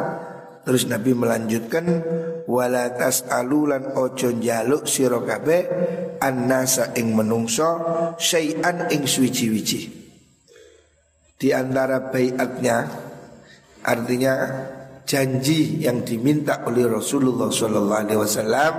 Terus 0.62 0.86
Nabi 0.86 1.10
melanjutkan 1.14 1.84
wala 2.46 2.94
alulan 3.34 3.98
ojo 3.98 4.30
jaluk 4.38 4.86
sira 4.86 5.18
kabeh 5.18 5.62
annasa 6.22 6.94
ing 6.94 7.18
menungso 7.18 7.82
syai'an 8.14 8.86
ing 8.94 9.10
suci-wici 9.10 10.02
di 11.42 11.50
antara 11.50 12.14
bayatnya 12.14 12.86
artinya 13.82 14.34
janji 15.04 15.82
yang 15.82 16.06
diminta 16.06 16.62
oleh 16.66 16.86
Rasulullah 16.86 17.50
Sallallahu 17.50 18.02
Alaihi 18.06 18.20
Wasallam 18.20 18.74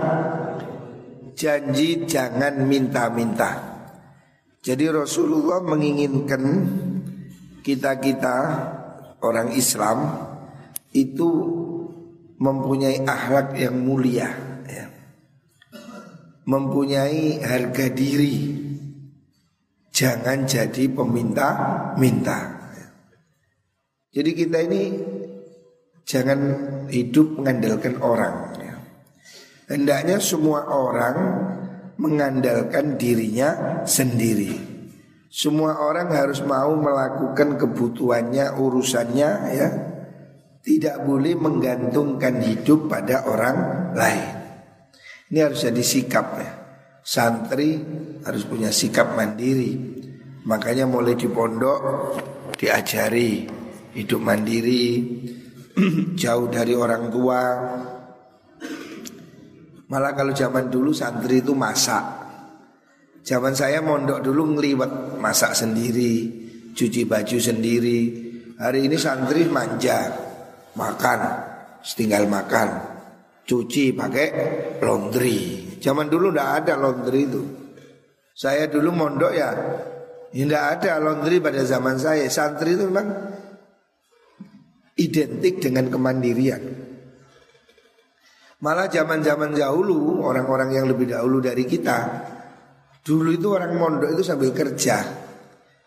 janji 1.33 2.05
jangan 2.05 2.63
minta-minta. 2.63 3.73
Jadi 4.63 4.87
Rasulullah 4.87 5.59
menginginkan 5.59 6.43
kita 7.65 7.99
kita 7.99 8.35
orang 9.19 9.51
Islam 9.51 10.07
itu 10.95 11.29
mempunyai 12.39 13.03
akhlak 13.03 13.59
yang 13.59 13.75
mulia, 13.83 14.29
ya. 14.67 14.85
mempunyai 16.47 17.43
harga 17.43 17.87
diri, 17.91 18.35
jangan 19.91 20.47
jadi 20.47 20.87
peminta-minta. 20.91 22.63
Jadi 24.13 24.29
kita 24.37 24.61
ini 24.69 24.83
jangan 26.03 26.39
hidup 26.91 27.39
mengandalkan 27.39 27.99
orang. 27.99 28.35
Ya. 28.59 28.75
Hendaknya 29.71 30.17
semua 30.19 30.67
orang 30.67 31.17
mengandalkan 31.97 32.99
dirinya 32.99 33.83
sendiri. 33.87 34.73
Semua 35.33 35.81
orang 35.81 36.13
harus 36.13 36.45
mau 36.45 36.77
melakukan 36.77 37.57
kebutuhannya, 37.57 38.53
urusannya 38.53 39.29
ya. 39.57 39.69
Tidak 40.63 41.03
boleh 41.03 41.35
menggantungkan 41.35 42.39
hidup 42.39 42.87
pada 42.87 43.27
orang 43.27 43.57
lain. 43.97 44.29
Ini 45.27 45.39
harus 45.43 45.65
jadi 45.65 45.83
sikap 45.83 46.27
ya. 46.39 46.51
Santri 47.03 47.83
harus 48.23 48.47
punya 48.47 48.71
sikap 48.71 49.11
mandiri. 49.17 49.75
Makanya 50.47 50.87
mulai 50.87 51.19
di 51.19 51.27
pondok 51.27 51.79
diajari 52.55 53.43
hidup 53.91 54.21
mandiri, 54.23 54.87
jauh 56.21 56.47
dari 56.49 56.73
orang 56.77 57.09
tua. 57.09 57.41
Malah 59.89 60.11
kalau 60.17 60.33
zaman 60.33 60.73
dulu 60.73 60.89
santri 60.93 61.41
itu 61.41 61.53
masak. 61.53 62.23
Zaman 63.23 63.55
saya 63.55 63.79
mondok 63.79 64.19
dulu 64.19 64.57
ngeliwet 64.57 65.15
masak 65.21 65.55
sendiri, 65.55 66.27
cuci 66.75 67.07
baju 67.07 67.37
sendiri. 67.39 67.99
Hari 68.59 68.89
ini 68.89 68.97
santri 68.99 69.47
manja, 69.47 70.11
makan, 70.75 71.19
tinggal 71.95 72.27
makan, 72.27 72.69
cuci 73.47 73.95
pakai 73.95 74.27
laundry. 74.83 75.71
Zaman 75.79 76.11
dulu 76.11 76.35
ndak 76.35 76.49
ada 76.63 76.73
laundry 76.79 77.21
itu. 77.23 77.43
Saya 78.33 78.67
dulu 78.67 78.91
mondok 78.91 79.31
ya, 79.31 79.49
tidak 80.33 80.63
ada 80.79 80.97
laundry 80.97 81.37
pada 81.37 81.61
zaman 81.63 81.95
saya. 82.01 82.25
Santri 82.27 82.73
itu 82.73 82.89
memang 82.89 83.07
identik 84.97 85.63
dengan 85.63 85.89
kemandirian. 85.89 86.63
Malah 88.63 88.87
zaman-zaman 88.87 89.57
dahulu 89.57 90.23
orang-orang 90.23 90.79
yang 90.79 90.85
lebih 90.87 91.11
dahulu 91.11 91.43
dari 91.43 91.67
kita 91.67 91.99
Dulu 93.03 93.35
itu 93.35 93.51
orang 93.51 93.75
mondok 93.75 94.15
itu 94.15 94.23
sambil 94.23 94.55
kerja. 94.55 95.03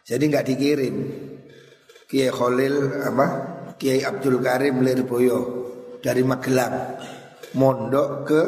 Jadi 0.05 0.23
nggak 0.29 0.47
dikirim. 0.53 0.95
Kiai 2.05 2.29
Khalil 2.29 2.93
apa? 3.09 3.27
Kiai 3.81 4.05
Abdul 4.05 4.37
Karim 4.45 4.85
Lirboyo 4.85 5.41
dari 6.05 6.21
Magelang 6.21 7.01
mondok 7.57 8.09
ke 8.29 8.41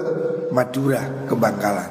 Madura 0.53 1.25
ke 1.25 1.33
Bangkalan. 1.33 1.91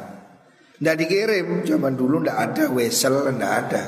Nggak 0.78 0.98
dikirim, 1.02 1.48
zaman 1.66 1.98
dulu 1.98 2.22
nggak 2.22 2.38
ada 2.38 2.64
wesel, 2.70 3.26
nggak 3.26 3.54
ada. 3.66 3.84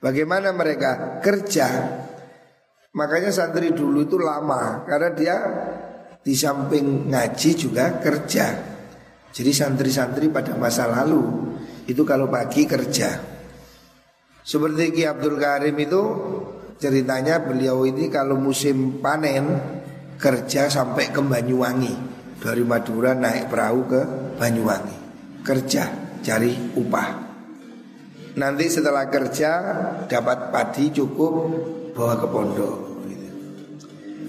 Bagaimana 0.00 0.56
mereka 0.56 1.20
kerja? 1.20 1.68
Makanya 2.90 3.30
santri 3.30 3.70
dulu 3.70 4.02
itu 4.02 4.18
lama 4.18 4.82
karena 4.82 5.10
dia 5.14 5.36
di 6.26 6.34
samping 6.34 7.06
ngaji 7.06 7.50
juga 7.54 8.02
kerja. 8.02 8.46
Jadi 9.30 9.50
santri-santri 9.54 10.26
pada 10.26 10.58
masa 10.58 10.90
lalu 10.90 11.54
itu 11.86 12.02
kalau 12.02 12.26
pagi 12.26 12.66
kerja. 12.66 13.14
Seperti 14.42 14.90
Ki 14.90 15.02
Abdul 15.06 15.38
Karim 15.38 15.78
itu 15.78 16.02
ceritanya 16.82 17.38
beliau 17.38 17.86
ini 17.86 18.10
kalau 18.10 18.34
musim 18.34 18.98
panen 18.98 19.54
kerja 20.18 20.66
sampai 20.66 21.14
ke 21.14 21.22
Banyuwangi 21.22 21.94
dari 22.42 22.66
Madura 22.66 23.14
naik 23.14 23.46
perahu 23.46 23.80
ke 23.86 24.00
Banyuwangi 24.34 24.98
kerja 25.46 26.18
cari 26.26 26.74
upah. 26.74 27.08
Nanti 28.34 28.66
setelah 28.66 29.06
kerja 29.06 29.50
dapat 30.10 30.50
padi 30.50 30.90
cukup 30.90 31.34
bawa 31.94 32.14
ke 32.18 32.26
pondok. 32.26 32.76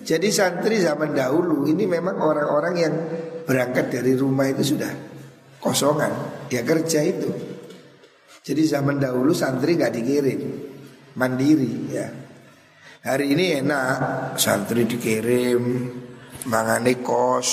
Jadi 0.01 0.27
santri 0.33 0.81
zaman 0.81 1.13
dahulu 1.13 1.69
ini 1.69 1.85
memang 1.85 2.17
orang-orang 2.17 2.75
yang 2.75 2.93
berangkat 3.45 3.93
dari 3.93 4.17
rumah 4.17 4.49
itu 4.49 4.75
sudah 4.75 4.91
kosongan, 5.61 6.11
ya 6.49 6.65
kerja 6.65 7.05
itu. 7.05 7.29
Jadi 8.41 8.61
zaman 8.65 8.97
dahulu 8.97 9.29
santri 9.31 9.77
nggak 9.77 9.93
dikirim, 9.93 10.41
mandiri 11.15 11.73
ya. 11.93 12.07
Hari 13.01 13.33
ini 13.33 13.61
enak, 13.61 14.35
santri 14.41 14.89
dikirim, 14.89 15.61
mangane 16.49 16.97
kos, 17.01 17.49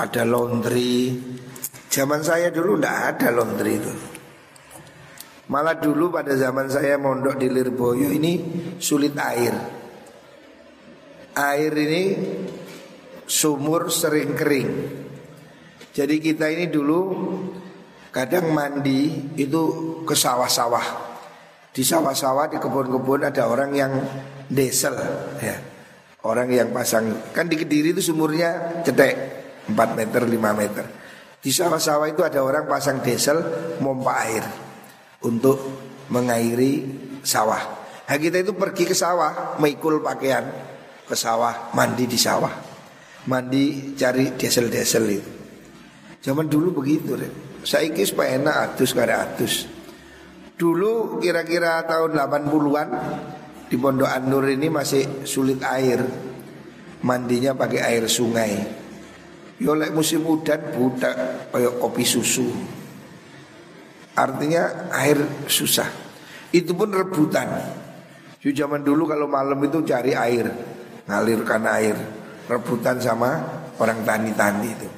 ada 0.00 0.24
laundry. 0.24 1.12
Zaman 1.92 2.24
saya 2.24 2.48
dulu 2.48 2.80
ndak 2.80 2.96
ada 3.16 3.28
laundry 3.28 3.76
itu. 3.76 4.13
Malah 5.44 5.76
dulu 5.76 6.08
pada 6.08 6.32
zaman 6.32 6.72
saya 6.72 6.96
mondok 6.96 7.36
di 7.36 7.52
Lirboyo 7.52 8.08
ini 8.08 8.32
sulit 8.80 9.12
air. 9.20 9.54
Air 11.34 11.72
ini 11.74 12.02
sumur 13.28 13.92
sering 13.92 14.32
kering. 14.32 14.70
Jadi 15.94 16.16
kita 16.18 16.48
ini 16.48 16.66
dulu 16.72 17.00
Kadang 18.14 18.54
mandi 18.54 19.34
itu 19.34 19.62
ke 20.06 20.14
sawah-sawah. 20.14 20.86
Di 21.74 21.82
sawah-sawah 21.82 22.46
di 22.46 22.62
kebun-kebun 22.62 23.26
ada 23.26 23.50
orang 23.50 23.74
yang 23.74 23.90
desel 24.46 24.94
ya. 25.42 25.58
Orang 26.22 26.46
yang 26.54 26.70
pasang 26.70 27.34
kan 27.34 27.50
di 27.50 27.58
Kediri 27.58 27.90
itu 27.90 27.98
sumurnya 27.98 28.80
cetek 28.86 29.14
4 29.66 29.98
meter 29.98 30.22
5 30.30 30.30
meter. 30.54 30.84
Di 31.42 31.50
sawah-sawah 31.50 32.06
itu 32.06 32.22
ada 32.22 32.38
orang 32.46 32.70
pasang 32.70 33.02
desel 33.02 33.42
mompa 33.82 34.22
air 34.22 34.63
untuk 35.24 35.56
mengairi 36.12 36.84
sawah. 37.24 37.62
Nah 38.04 38.16
kita 38.20 38.44
itu 38.44 38.52
pergi 38.52 38.84
ke 38.84 38.92
sawah, 38.92 39.56
mengikul 39.56 40.04
pakaian 40.04 40.44
ke 41.08 41.16
sawah, 41.16 41.72
mandi 41.72 42.04
di 42.04 42.20
sawah. 42.20 42.52
Mandi 43.24 43.96
cari 43.96 44.36
desel-desel 44.36 45.04
itu. 45.08 45.30
Zaman 46.20 46.44
dulu 46.44 46.84
begitu, 46.84 47.16
deh. 47.16 47.32
Saiki 47.64 48.04
supaya 48.04 48.36
enak 48.36 48.76
atus 48.76 48.92
kada 48.92 49.24
atus. 49.24 49.64
Dulu 50.56 51.16
kira-kira 51.20 51.80
tahun 51.88 52.20
80-an 52.20 52.88
di 53.68 53.76
Pondok 53.80 54.08
An-Nur 54.08 54.44
ini 54.52 54.68
masih 54.68 55.24
sulit 55.24 55.64
air. 55.64 56.04
Mandinya 57.04 57.56
pakai 57.56 57.80
air 57.80 58.04
sungai. 58.08 58.52
Yo 59.60 59.72
lek 59.72 59.92
musim 59.96 60.24
udan 60.24 60.60
budak 60.76 61.48
kayak 61.52 61.80
kopi 61.80 62.04
susu. 62.04 62.48
Artinya 64.14 64.92
air 64.94 65.46
susah. 65.50 65.90
Itu 66.54 66.78
pun 66.78 66.94
rebutan. 66.94 67.50
Di 68.38 68.52
zaman 68.52 68.84
dulu 68.84 69.08
kalau 69.08 69.26
malam 69.26 69.58
itu 69.64 69.80
cari 69.82 70.12
air, 70.12 70.46
ngalirkan 71.08 71.64
air, 71.66 71.96
rebutan 72.46 73.00
sama 73.00 73.40
orang 73.80 74.04
tani-tani 74.04 74.68
itu 74.70 74.88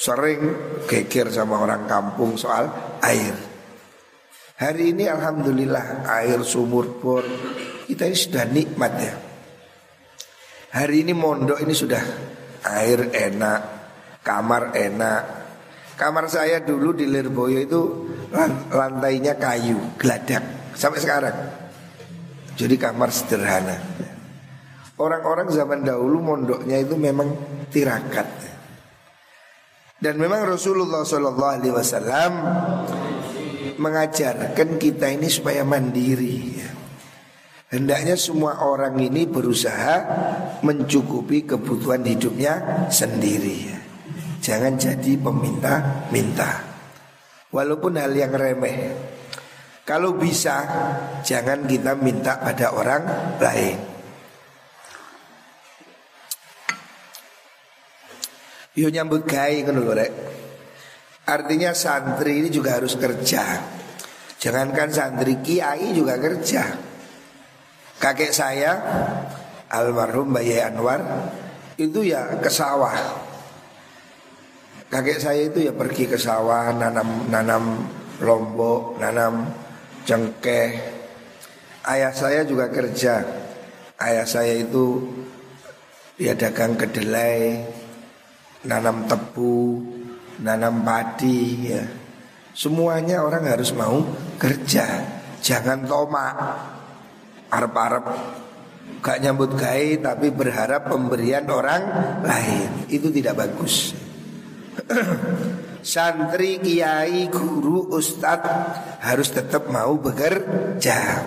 sering 0.00 0.40
geger 0.88 1.28
sama 1.28 1.60
orang 1.60 1.84
kampung 1.84 2.32
soal 2.40 2.96
air. 3.04 3.36
Hari 4.56 4.96
ini 4.96 5.04
alhamdulillah 5.04 6.08
air 6.08 6.40
sumur 6.40 6.96
bor 6.96 7.24
kita 7.84 8.08
ini 8.08 8.16
sudah 8.16 8.44
nikmat 8.48 8.92
ya. 8.96 9.14
Hari 10.80 11.04
ini 11.04 11.12
mondok 11.12 11.60
ini 11.60 11.76
sudah 11.76 12.00
air 12.64 13.12
enak, 13.12 13.60
kamar 14.24 14.72
enak. 14.72 15.22
Kamar 16.00 16.32
saya 16.32 16.64
dulu 16.64 16.96
di 16.96 17.04
Lirboyo 17.04 17.60
itu 17.60 17.82
lantainya 18.70 19.34
kayu, 19.34 19.78
geladak 19.98 20.42
sampai 20.78 21.00
sekarang. 21.02 21.36
Jadi 22.54 22.74
kamar 22.76 23.08
sederhana. 23.10 23.76
Orang-orang 25.00 25.48
zaman 25.48 25.80
dahulu 25.80 26.20
mondoknya 26.20 26.76
itu 26.76 26.92
memang 26.92 27.32
tirakat. 27.72 28.28
Dan 30.00 30.16
memang 30.16 30.44
Rasulullah 30.44 31.04
Wasallam 31.04 32.32
mengajarkan 33.80 34.76
kita 34.76 35.08
ini 35.08 35.28
supaya 35.28 35.64
mandiri. 35.64 36.60
Hendaknya 37.70 38.16
semua 38.18 38.60
orang 38.60 38.98
ini 39.00 39.24
berusaha 39.24 39.96
mencukupi 40.60 41.48
kebutuhan 41.48 42.04
hidupnya 42.04 42.84
sendiri. 42.92 43.72
Jangan 44.40 44.76
jadi 44.76 45.16
peminta-minta. 45.16 46.69
Walaupun 47.50 47.98
hal 47.98 48.14
yang 48.14 48.30
remeh. 48.30 48.78
Kalau 49.82 50.14
bisa 50.14 50.62
jangan 51.26 51.66
kita 51.66 51.98
minta 51.98 52.38
pada 52.38 52.70
orang 52.70 53.02
lain. 53.42 53.78
Yo 58.78 58.86
nyambut 58.86 59.26
gai. 59.26 59.66
Artinya 61.26 61.74
santri 61.74 62.38
ini 62.38 62.48
juga 62.54 62.78
harus 62.78 62.94
kerja. 62.94 63.42
Jangankan 64.38 64.88
santri 64.94 65.42
kiai 65.42 65.90
juga 65.90 66.16
kerja. 66.22 66.64
Kakek 68.00 68.32
saya 68.32 68.72
almarhum 69.68 70.32
Bayi 70.32 70.56
Anwar 70.62 71.02
itu 71.76 72.00
ya 72.06 72.40
ke 72.40 72.48
sawah. 72.48 73.29
Kakek 74.90 75.22
saya 75.22 75.46
itu 75.46 75.70
ya 75.70 75.70
pergi 75.70 76.10
ke 76.10 76.18
sawah 76.18 76.74
nanam 76.74 77.30
nanam 77.30 77.78
lombok, 78.18 78.98
nanam 78.98 79.46
cengkeh. 80.02 80.98
Ayah 81.86 82.10
saya 82.10 82.42
juga 82.42 82.66
kerja. 82.74 83.22
Ayah 84.02 84.26
saya 84.26 84.50
itu 84.58 84.98
ya 86.18 86.34
dagang 86.34 86.74
kedelai, 86.74 87.62
nanam 88.66 89.06
tebu, 89.06 89.78
nanam 90.42 90.82
padi 90.82 91.70
ya. 91.70 91.86
Semuanya 92.50 93.22
orang 93.22 93.46
harus 93.46 93.70
mau 93.70 94.02
kerja. 94.42 95.06
Jangan 95.38 95.86
tomak. 95.86 96.34
Arep-arep 97.46 98.04
gak 98.98 99.22
nyambut 99.22 99.54
gai 99.54 100.02
tapi 100.02 100.34
berharap 100.34 100.90
pemberian 100.90 101.46
orang 101.46 101.82
lain. 102.26 102.90
Itu 102.90 103.14
tidak 103.14 103.38
bagus. 103.38 104.09
Santri, 105.80 106.60
kiai, 106.60 107.30
guru, 107.30 107.88
ustadz 107.94 109.00
harus 109.00 109.28
tetap 109.32 109.70
mau 109.70 109.96
bekerja. 109.96 111.24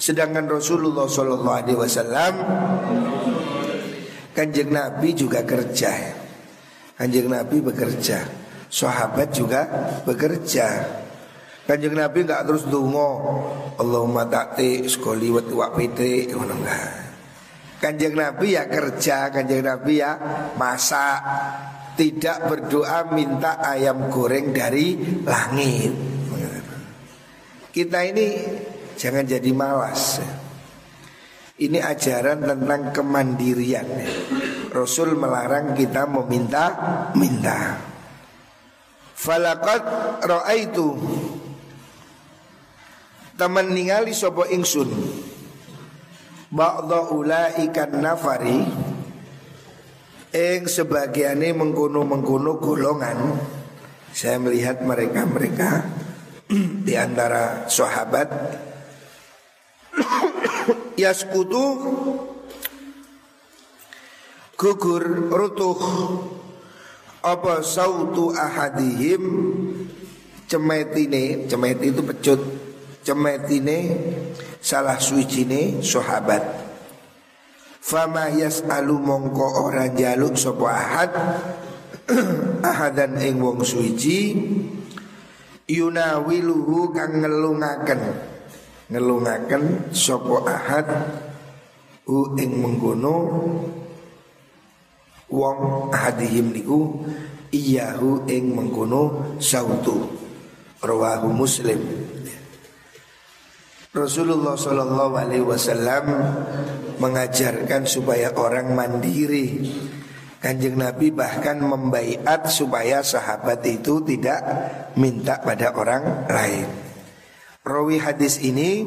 Sedangkan 0.00 0.48
Rasulullah 0.48 1.04
Shallallahu 1.04 1.56
Alaihi 1.60 1.76
Wasallam 1.76 2.34
kanjeng 4.32 4.72
Nabi 4.72 5.12
juga 5.12 5.44
kerja. 5.44 6.16
Kanjeng 6.96 7.28
Nabi 7.28 7.60
bekerja, 7.60 8.24
sahabat 8.72 9.32
juga 9.36 9.68
bekerja. 10.08 11.00
Kanjeng 11.68 11.96
Nabi 11.96 12.24
nggak 12.24 12.44
terus 12.48 12.64
dungo 12.66 13.20
Allahumma 13.76 14.24
ta'ti 14.26 14.88
sekali 14.88 15.28
wa 15.32 15.68
pite 15.76 16.32
enggak. 16.32 16.88
Kanjeng 17.80 18.12
Nabi 18.16 18.56
ya 18.56 18.68
kerja, 18.68 19.32
kanjeng 19.32 19.64
Nabi 19.64 20.04
ya 20.04 20.12
masak, 20.60 21.20
tidak 22.00 22.48
berdoa 22.48 23.12
minta 23.12 23.60
ayam 23.60 24.08
goreng 24.08 24.56
dari 24.56 24.96
langit. 25.20 25.92
Kita 27.68 28.00
ini 28.08 28.26
Jangan 29.00 29.24
jadi 29.24 29.50
malas. 29.56 30.20
Ini 31.56 31.80
ajaran 31.80 32.44
tentang 32.44 32.92
kemandirian. 32.92 33.88
Rasul 34.68 35.16
melarang 35.16 35.72
kita 35.72 36.04
meminta 36.04 36.64
Minta. 37.16 37.80
Falakat 39.16 39.82
itu 40.52 40.88
Teman 43.40 43.72
ningali 43.72 44.12
sopo 44.12 44.44
ingsun? 44.44 44.92
Ba'da 46.52 47.08
ikan 47.56 48.04
nafari 48.04 48.68
Eng 50.30 50.70
sebagiannya 50.70 51.50
mengkuno-mengkuno 51.58 52.62
golongan 52.62 53.18
Saya 54.14 54.38
melihat 54.38 54.78
mereka-mereka 54.82 55.70
Di 56.86 56.94
antara 56.94 57.66
sahabat 57.66 58.28
Yaskutu 61.02 61.66
gugur 64.60 65.32
rutuh 65.32 65.80
apa 67.24 67.64
sautu 67.64 68.36
ahadihim 68.36 69.24
cemetine 70.44 71.48
cemeti 71.48 71.88
itu 71.88 72.04
pecut 72.04 72.40
cemetine 73.00 73.96
salah 74.60 75.00
suicine 75.00 75.80
sahabat 75.80 76.69
fama 77.80 78.28
yas'alu 78.28 79.00
mongko 79.00 79.66
ora 79.66 79.88
jaluk 79.90 80.36
sapa 80.36 80.68
ahad. 80.68 81.12
Ahadan 82.70 83.16
ing 83.22 83.40
wong 83.40 83.64
suci. 83.64 84.36
Yunawiluhu 85.70 86.92
kang 86.92 87.22
ngelungaken. 87.22 88.00
Ngelungaken 88.90 89.94
sopo 89.94 90.42
ahad. 90.44 90.86
U 92.10 92.34
ing 92.36 92.58
mengkono. 92.58 93.16
Wong 95.30 95.94
ahadihim 95.94 96.50
niku 96.50 97.06
iyahu 97.54 98.26
ing 98.26 98.50
mengkono 98.50 99.38
sautu. 99.38 100.10
Rawahu 100.82 101.30
muslim 101.30 101.78
Rasulullah 103.90 104.54
Shallallahu 104.54 105.18
Alaihi 105.18 105.42
Wasallam 105.42 106.14
mengajarkan 107.02 107.90
supaya 107.90 108.30
orang 108.38 108.70
mandiri. 108.70 109.66
Kanjeng 110.38 110.78
Nabi 110.78 111.10
bahkan 111.10 111.58
membaiat 111.58 112.46
supaya 112.46 113.02
sahabat 113.02 113.66
itu 113.66 113.98
tidak 114.06 114.40
minta 114.94 115.42
pada 115.42 115.74
orang 115.74 116.22
lain. 116.30 116.70
Rawi 117.66 117.98
hadis 117.98 118.38
ini 118.38 118.86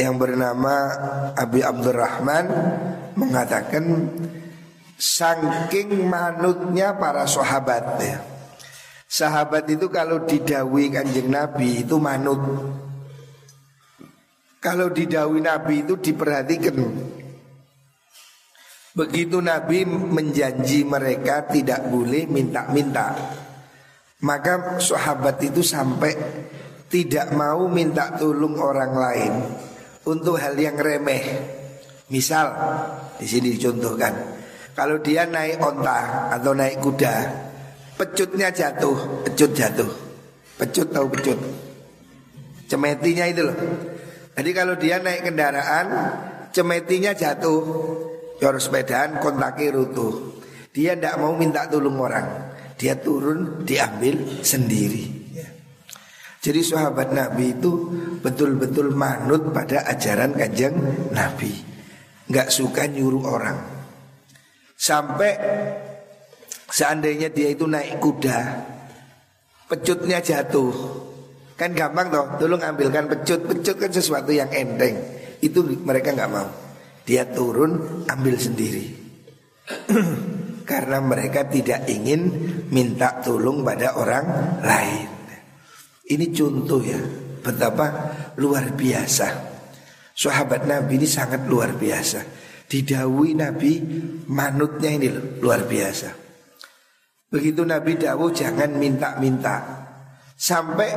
yang 0.00 0.16
bernama 0.16 0.96
Abi 1.36 1.60
Abdurrahman 1.60 2.44
mengatakan 3.20 3.84
saking 4.96 6.08
manutnya 6.08 6.96
para 6.96 7.28
sahabat 7.28 8.00
ya. 8.00 8.24
Sahabat 9.06 9.68
itu 9.68 9.92
kalau 9.92 10.24
didawi 10.24 10.88
kanjeng 10.88 11.28
Nabi 11.28 11.84
itu 11.84 12.00
manut 12.00 12.40
Kalau 14.66 14.90
didawi 14.90 15.46
Nabi 15.46 15.86
itu 15.86 15.94
diperhatikan. 15.94 16.74
Begitu 18.98 19.38
Nabi 19.38 19.86
menjanji 19.86 20.82
mereka 20.82 21.46
tidak 21.46 21.86
boleh 21.86 22.26
minta-minta. 22.26 23.14
Maka 24.26 24.82
sahabat 24.82 25.38
itu 25.46 25.62
sampai 25.62 26.18
tidak 26.90 27.30
mau 27.38 27.70
minta 27.70 28.18
tolong 28.18 28.58
orang 28.58 28.90
lain 28.90 29.32
untuk 30.02 30.34
hal 30.34 30.58
yang 30.58 30.74
remeh. 30.74 31.22
Misal 32.10 32.50
di 33.22 33.26
sini 33.30 33.54
dicontohkan, 33.54 34.14
kalau 34.74 34.98
dia 34.98 35.30
naik 35.30 35.62
onta 35.62 36.26
atau 36.34 36.50
naik 36.58 36.82
kuda, 36.82 37.14
pecutnya 37.94 38.50
jatuh, 38.50 39.22
pecut 39.30 39.50
jatuh, 39.54 39.90
pecut 40.58 40.90
tahu 40.90 41.06
pecut, 41.06 41.38
cemetinya 42.66 43.30
itu 43.30 43.46
loh. 43.46 43.58
Jadi 44.36 44.50
kalau 44.52 44.76
dia 44.76 45.00
naik 45.00 45.32
kendaraan, 45.32 45.86
cemetinya 46.52 47.16
jatuh, 47.16 47.60
jor 48.36 48.56
sepedaan 48.60 49.16
kontaki 49.16 49.72
rutuh. 49.72 50.36
Dia 50.76 50.92
tidak 50.92 51.16
mau 51.16 51.32
minta 51.32 51.64
tolong 51.72 51.96
orang, 51.96 52.28
dia 52.76 53.00
turun 53.00 53.64
diambil 53.64 54.44
sendiri. 54.44 55.16
Jadi 56.46 56.62
sahabat 56.62 57.10
Nabi 57.10 57.58
itu 57.58 57.90
betul-betul 58.22 58.94
manut 58.94 59.50
pada 59.50 59.82
ajaran 59.88 60.30
kanjeng 60.30 60.78
Nabi. 61.10 61.50
Nggak 62.30 62.54
suka 62.54 62.86
nyuruh 62.86 63.24
orang. 63.26 63.58
Sampai 64.78 65.34
seandainya 66.70 67.34
dia 67.34 67.50
itu 67.50 67.66
naik 67.66 67.98
kuda, 67.98 68.38
pecutnya 69.66 70.22
jatuh. 70.22 70.70
Kan 71.56 71.72
gampang 71.72 72.12
toh, 72.12 72.36
tolong 72.36 72.60
ambilkan 72.60 73.08
pecut. 73.08 73.40
Pecut 73.48 73.76
kan 73.80 73.90
sesuatu 73.90 74.28
yang 74.30 74.52
enteng. 74.52 74.96
Itu 75.40 75.64
mereka 75.64 76.12
nggak 76.12 76.30
mau. 76.30 76.48
Dia 77.08 77.24
turun 77.32 78.04
ambil 78.04 78.36
sendiri. 78.36 78.86
Karena 80.70 80.98
mereka 81.00 81.48
tidak 81.48 81.88
ingin 81.88 82.28
minta 82.68 83.22
tolong 83.24 83.64
pada 83.64 83.96
orang 83.96 84.24
lain. 84.60 85.16
Ini 86.06 86.30
contoh 86.30 86.80
ya 86.86 86.98
Betapa 87.42 87.86
luar 88.38 88.74
biasa 88.78 89.26
Sahabat 90.14 90.64
Nabi 90.66 91.02
ini 91.02 91.08
sangat 91.10 91.50
luar 91.50 91.74
biasa 91.74 92.22
Didawi 92.70 93.34
Nabi 93.34 93.72
Manutnya 94.30 94.90
ini 94.94 95.10
luar 95.42 95.66
biasa 95.66 96.08
Begitu 97.26 97.66
Nabi 97.66 97.98
dawuh 97.98 98.30
jangan 98.30 98.70
minta-minta 98.78 99.82
Sampai 100.38 100.90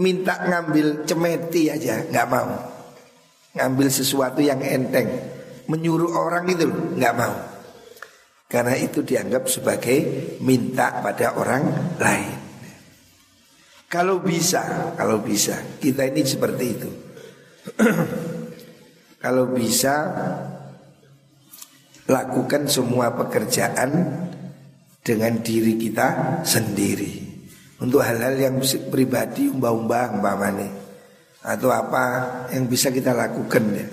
minta 0.00 0.40
ngambil 0.48 1.04
cemeti 1.04 1.68
aja 1.68 2.02
nggak 2.08 2.28
mau 2.28 2.50
Ngambil 3.50 3.90
sesuatu 3.90 4.38
yang 4.38 4.62
enteng 4.62 5.10
Menyuruh 5.66 6.14
orang 6.14 6.46
itu 6.48 6.70
nggak 6.70 7.14
mau 7.18 7.34
Karena 8.46 8.78
itu 8.78 9.02
dianggap 9.02 9.50
sebagai 9.50 9.98
minta 10.42 11.02
pada 11.02 11.34
orang 11.34 11.94
lain 11.98 12.40
kalau 13.90 14.22
bisa, 14.22 14.94
kalau 14.94 15.18
bisa, 15.18 15.58
kita 15.82 16.06
ini 16.06 16.22
seperti 16.22 16.64
itu. 16.78 16.90
kalau 19.24 19.50
bisa 19.50 19.94
lakukan 22.06 22.70
semua 22.70 23.10
pekerjaan 23.18 23.90
dengan 25.02 25.42
diri 25.42 25.74
kita 25.74 26.38
sendiri. 26.46 27.19
Untuk 27.80 28.04
hal-hal 28.04 28.36
yang 28.36 28.60
pribadi 28.92 29.48
umbah-umbah 29.48 30.20
umpamane 30.20 30.68
atau 31.40 31.72
apa 31.72 32.04
yang 32.52 32.68
bisa 32.68 32.92
kita 32.92 33.16
lakukan 33.16 33.64
ya. 33.72 33.86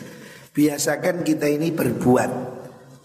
Biasakan 0.52 1.23
kita 1.23 1.47
ini 1.47 1.71
berbuat. 1.71 2.56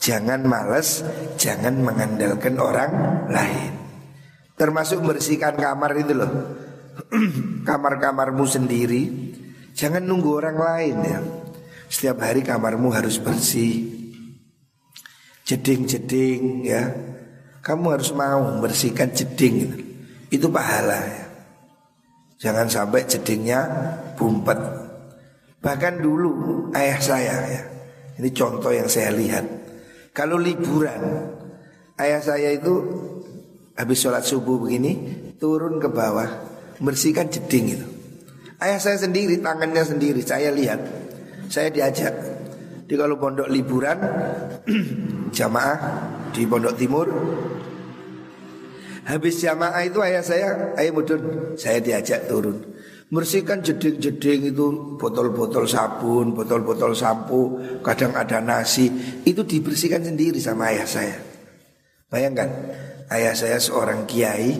Jangan 0.03 0.42
males, 0.42 1.07
jangan 1.38 1.79
mengandalkan 1.79 2.59
orang 2.59 2.90
lain. 3.31 3.73
Termasuk 4.59 4.99
bersihkan 5.07 5.55
kamar 5.55 5.95
itu 5.95 6.18
loh. 6.18 6.33
kamar-kamarmu 7.68 8.45
sendiri 8.45 9.03
Jangan 9.73 10.05
nunggu 10.05 10.31
orang 10.37 10.59
lain 10.61 10.97
ya 11.01 11.18
Setiap 11.88 12.25
hari 12.25 12.45
kamarmu 12.45 12.92
harus 12.92 13.16
bersih 13.21 13.88
Jeding-jeding 15.49 16.68
ya 16.68 16.92
Kamu 17.64 17.95
harus 17.95 18.11
mau 18.12 18.59
bersihkan 18.59 19.14
jeding 19.14 19.55
itu, 19.62 19.79
itu 20.33 20.49
pahala 20.49 20.99
ya 20.99 21.25
Jangan 22.42 22.66
sampai 22.66 23.07
jedingnya 23.07 23.61
bumpet 24.18 24.59
Bahkan 25.62 26.03
dulu 26.03 26.31
ayah 26.75 26.99
saya 26.99 27.37
ya 27.47 27.62
Ini 28.18 28.29
contoh 28.35 28.75
yang 28.75 28.90
saya 28.90 29.14
lihat 29.14 29.45
Kalau 30.11 30.40
liburan 30.40 31.31
Ayah 32.01 32.18
saya 32.18 32.51
itu 32.57 32.73
habis 33.77 34.03
sholat 34.03 34.27
subuh 34.27 34.59
begini 34.59 34.99
Turun 35.38 35.79
ke 35.79 35.87
bawah 35.87 36.53
bersihkan 36.83 37.31
jeding 37.31 37.79
itu. 37.79 37.87
Ayah 38.59 38.79
saya 38.83 38.99
sendiri, 38.99 39.38
tangannya 39.38 39.83
sendiri, 39.87 40.21
saya 40.23 40.51
lihat. 40.51 40.81
saya 41.53 41.68
diajak. 41.68 42.14
Di 42.88 42.97
kalau 42.97 43.21
pondok 43.21 43.45
liburan 43.53 44.01
jamaah 45.37 45.79
di 46.33 46.49
pondok 46.49 46.81
timur 46.81 47.07
Habis 49.03 49.43
jamaah 49.43 49.83
itu 49.83 49.99
ayah 49.99 50.23
saya, 50.23 50.49
ayah 50.79 50.93
mudun, 50.95 51.55
saya 51.59 51.83
diajak 51.83 52.31
turun. 52.31 52.62
Bersihkan 53.12 53.61
jeding-jeding 53.61 54.55
itu 54.55 54.97
botol-botol 54.97 55.69
sabun, 55.69 56.33
botol-botol 56.33 56.97
sampo, 56.97 57.61
kadang 57.85 58.17
ada 58.17 58.41
nasi, 58.41 58.88
itu 59.27 59.45
dibersihkan 59.45 60.01
sendiri 60.07 60.41
sama 60.41 60.73
ayah 60.73 60.88
saya. 60.88 61.17
Bayangkan, 62.09 62.49
ayah 63.12 63.35
saya 63.37 63.59
seorang 63.61 64.09
kiai 64.09 64.57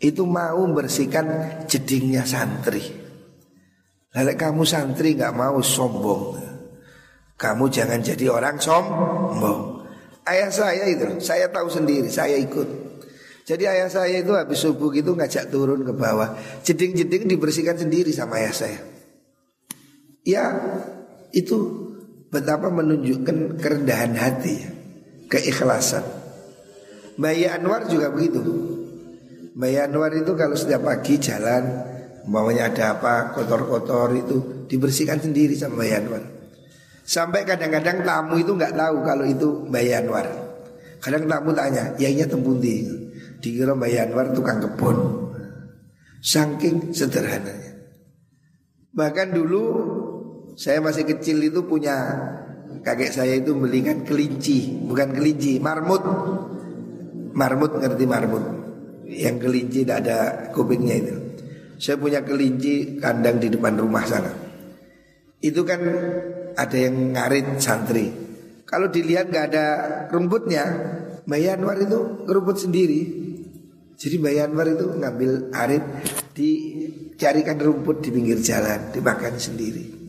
itu 0.00 0.22
mau 0.28 0.60
bersihkan 0.72 1.64
jedingnya 1.64 2.26
santri. 2.28 2.84
Lalu 4.12 4.34
kamu 4.34 4.62
santri 4.66 5.14
nggak 5.14 5.36
mau 5.36 5.62
sombong, 5.62 6.36
kamu 7.38 7.64
jangan 7.70 8.00
jadi 8.02 8.26
orang 8.28 8.58
sombong. 8.60 9.86
Ayah 10.28 10.50
saya 10.52 10.84
itu, 10.84 11.16
saya 11.22 11.48
tahu 11.48 11.72
sendiri, 11.72 12.12
saya 12.12 12.36
ikut. 12.36 12.68
Jadi 13.50 13.66
ayah 13.66 13.90
saya 13.90 14.22
itu 14.22 14.30
habis 14.30 14.62
subuh 14.62 14.94
gitu 14.94 15.18
ngajak 15.18 15.50
turun 15.50 15.82
ke 15.82 15.90
bawah. 15.90 16.38
Jeding-jeding 16.62 17.26
dibersihkan 17.26 17.74
sendiri 17.74 18.14
sama 18.14 18.38
ayah 18.38 18.54
saya. 18.54 18.78
Ya 20.22 20.54
itu 21.34 21.58
betapa 22.30 22.70
menunjukkan 22.70 23.58
kerendahan 23.58 24.14
hati, 24.14 24.54
keikhlasan. 25.26 26.06
Mbak 27.18 27.58
Anwar 27.58 27.90
juga 27.90 28.14
begitu. 28.14 28.38
Mbak 29.58 29.90
Anwar 29.90 30.14
itu 30.14 30.30
kalau 30.38 30.54
setiap 30.54 30.86
pagi 30.86 31.18
jalan, 31.18 31.90
umpamanya 32.30 32.70
ada 32.70 33.02
apa 33.02 33.34
kotor-kotor 33.34 34.14
itu 34.14 34.36
dibersihkan 34.70 35.18
sendiri 35.18 35.58
sama 35.58 35.82
Mbak 35.82 35.90
Anwar. 35.98 36.22
Sampai 37.02 37.42
kadang-kadang 37.42 38.06
tamu 38.06 38.38
itu 38.38 38.54
nggak 38.54 38.78
tahu 38.78 39.02
kalau 39.02 39.26
itu 39.26 39.66
Mbak 39.66 39.84
Anwar. 40.06 40.26
Kadang 41.02 41.26
tamu 41.26 41.50
tanya, 41.50 41.98
ya 41.98 42.06
iya 42.06 42.30
tempundi. 42.30 43.09
Dikira 43.40 43.72
Mbak 43.72 43.90
Yanwar 43.90 44.26
tukang 44.36 44.60
kebun. 44.60 44.96
Saking 46.20 46.92
sederhananya. 46.92 47.80
Bahkan 48.92 49.32
dulu 49.32 49.62
Saya 50.60 50.82
masih 50.84 51.08
kecil 51.08 51.40
itu 51.40 51.64
punya 51.64 51.96
Kakek 52.84 53.12
saya 53.16 53.40
itu 53.40 53.56
belikan 53.56 54.04
kelinci 54.04 54.84
Bukan 54.84 55.16
kelinci, 55.16 55.56
marmut. 55.56 56.04
Marmut 57.32 57.80
ngerti 57.80 58.04
marmut? 58.04 58.44
Yang 59.08 59.36
kelinci 59.48 59.78
tidak 59.82 59.98
ada 60.06 60.18
kupingnya 60.52 60.94
itu. 61.00 61.16
Saya 61.80 61.96
punya 61.96 62.20
kelinci 62.20 63.00
kandang 63.00 63.40
di 63.40 63.48
depan 63.48 63.80
rumah 63.80 64.04
sana. 64.04 64.30
Itu 65.40 65.64
kan 65.64 65.80
ada 66.52 66.76
yang 66.76 67.16
ngarit 67.16 67.56
santri. 67.56 68.12
Kalau 68.68 68.92
dilihat 68.92 69.32
gak 69.32 69.50
ada 69.50 69.66
rumputnya 70.12 70.62
Mbak 71.26 71.40
Yanwar 71.40 71.78
itu 71.80 71.98
ngerumput 72.28 72.56
sendiri 72.60 73.19
jadi 74.00 74.16
Mbak 74.16 74.32
Yanwar 74.32 74.66
itu 74.72 74.86
ngambil 74.96 75.30
arit 75.52 75.84
Dicarikan 76.32 77.60
rumput 77.60 78.00
di 78.00 78.08
pinggir 78.08 78.40
jalan 78.40 78.88
Dimakan 78.96 79.36
sendiri. 79.36 80.00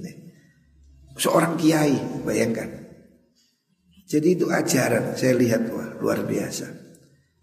Seorang 1.12 1.60
kiai 1.60 2.24
bayangkan. 2.24 2.72
Jadi 4.08 4.40
itu 4.40 4.48
ajaran 4.48 5.20
Saya 5.20 5.36
lihat 5.36 5.68
wah 5.76 6.00
luar 6.00 6.24
biasa. 6.24 6.72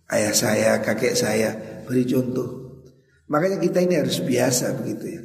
Ayah 0.08 0.32
saya, 0.32 0.80
kakek 0.80 1.12
saya 1.12 1.52
Beri 1.84 2.08
contoh. 2.08 2.80
Makanya 3.28 3.60
kita 3.60 3.84
ini 3.84 4.00
harus 4.00 4.24
biasa 4.24 4.72
begitu 4.80 5.04
ya. 5.04 5.22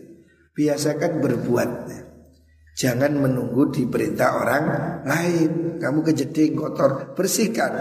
Biasakan 0.54 1.24
berbuat 1.24 1.70
ya. 1.88 2.02
Jangan 2.76 3.16
menunggu 3.16 3.72
diperintah 3.72 4.44
orang 4.44 4.64
lain. 5.08 5.80
Kamu 5.80 6.04
kejeding 6.04 6.60
kotor 6.60 7.16
Bersihkan. 7.16 7.72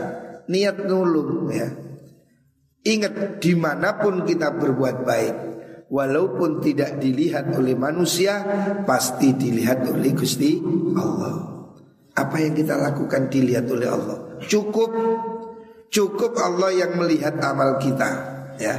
Niat 0.47 0.87
nulung 0.87 1.51
ya 1.51 1.92
Ingat 2.83 3.39
di 3.39 3.55
mana 3.55 3.95
pun 3.95 4.27
kita 4.27 4.59
berbuat 4.59 4.97
baik 5.07 5.35
Walaupun 5.87 6.59
tidak 6.59 6.99
dilihat 6.99 7.55
oleh 7.55 7.79
manusia 7.79 8.43
Pasti 8.83 9.39
dilihat 9.39 9.87
oleh 9.87 10.11
Gusti 10.11 10.59
Allah. 10.99 11.71
Apa 12.19 12.37
yang 12.43 12.59
kita 12.59 12.75
lakukan 12.75 13.31
dilihat 13.31 13.71
oleh 13.71 13.87
Allah? 13.87 14.19
Cukup. 14.43 14.91
Cukup 15.93 16.33
Allah 16.43 16.75
yang 16.75 16.99
melihat 16.99 17.39
amal 17.39 17.79
kita 17.79 18.11
Ya. 18.59 18.75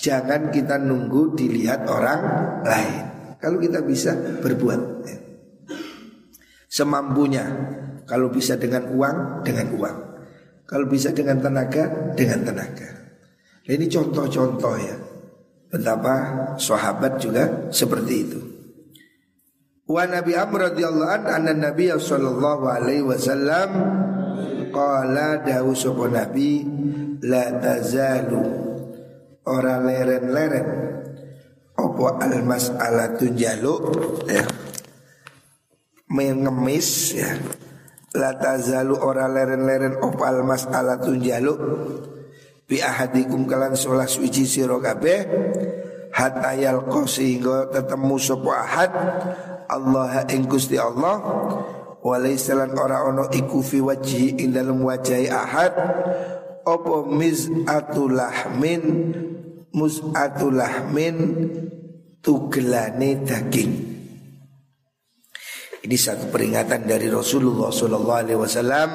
Jangan 0.00 0.48
kita 0.48 0.80
nunggu 0.80 1.36
dilihat 1.36 1.84
orang 1.84 2.20
lain. 2.64 3.04
Kalau 3.36 3.60
kita 3.60 3.84
bisa 3.84 4.16
berbuat 4.40 4.80
ya. 5.04 5.16
Semampunya 6.64 7.44
Kalau 8.08 8.32
bisa 8.32 8.56
dengan 8.56 8.88
uang 8.88 9.44
Dengan 9.44 9.68
uang. 9.76 9.98
Kalau 10.64 10.88
bisa 10.88 11.12
dengan 11.12 11.44
tenaga 11.44 12.14
Dengan 12.16 12.40
tenaga 12.40 13.03
ini 13.64 13.88
contoh-contoh 13.88 14.76
ya. 14.76 14.96
Betapa 15.72 16.14
sahabat 16.60 17.16
juga 17.16 17.72
seperti 17.72 18.14
itu. 18.14 18.40
Wa 19.88 20.04
Nabi 20.04 20.36
Amr 20.36 20.72
radhiyallahu 20.72 21.12
an 21.12 21.24
anna 21.28 21.52
Nabi 21.52 21.88
sallallahu 21.88 22.64
alaihi 22.68 23.04
wasallam 23.04 23.70
qala 24.68 25.40
dawu 25.40 25.72
sapa 25.72 26.12
Nabi 26.12 26.64
la 27.24 27.56
tazalu. 27.56 28.44
Ora 29.44 29.80
leren-leren. 29.80 30.68
Opo 31.74 32.20
al 32.20 32.44
mas'alatu 32.44 33.32
jaluk? 33.32 33.82
Ya. 34.28 34.44
Mengemis 36.12 37.16
ya. 37.16 37.32
La 38.14 38.36
tazalu 38.36 38.94
ora 38.96 39.28
leren-leren. 39.28 40.00
Opo 40.00 40.24
al 40.24 40.44
mas'alatu 40.48 41.16
jaluk 41.20 41.60
bi 42.64 42.80
ahadikum 42.80 43.44
kalan 43.48 43.76
sholat 43.76 44.08
suci 44.08 44.44
sira 44.48 44.76
kabeh. 44.80 45.20
Hatta 46.14 46.54
yalqa 46.54 47.10
sehingga 47.10 47.74
ketemu 47.74 48.14
sapa 48.22 48.50
ahad 48.54 48.92
Allah 49.66 50.22
ing 50.30 50.46
Gusti 50.46 50.78
Allah. 50.78 51.18
Walaisalan 52.04 52.76
ora 52.76 53.02
ono 53.08 53.32
iku 53.32 53.64
fi 53.64 53.80
wajhi 53.80 54.38
ing 54.38 54.54
dalem 54.54 54.84
wajahi 54.84 55.26
ahad. 55.26 55.72
Apa 56.64 57.04
miz'atul 57.08 58.14
lahmin 58.14 58.82
muz'atul 59.74 60.60
tugelane 62.24 63.10
daging. 63.20 63.72
Ini 65.84 65.96
satu 66.00 66.32
peringatan 66.32 66.88
dari 66.88 67.12
Rasulullah 67.12 67.68
Sallallahu 67.68 68.20
Alaihi 68.24 68.40
Wasallam 68.40 68.88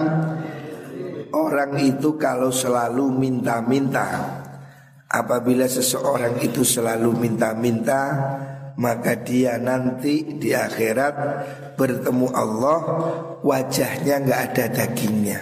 Orang 1.30 1.78
itu 1.78 2.18
kalau 2.18 2.50
selalu 2.50 3.14
minta-minta 3.14 4.08
Apabila 5.10 5.70
seseorang 5.70 6.42
itu 6.42 6.66
selalu 6.66 7.14
minta-minta 7.14 8.02
Maka 8.80 9.22
dia 9.22 9.62
nanti 9.62 10.42
di 10.42 10.54
akhirat 10.58 11.14
bertemu 11.78 12.28
Allah 12.34 12.80
Wajahnya 13.46 14.26
nggak 14.26 14.42
ada 14.54 14.66
dagingnya. 14.74 15.40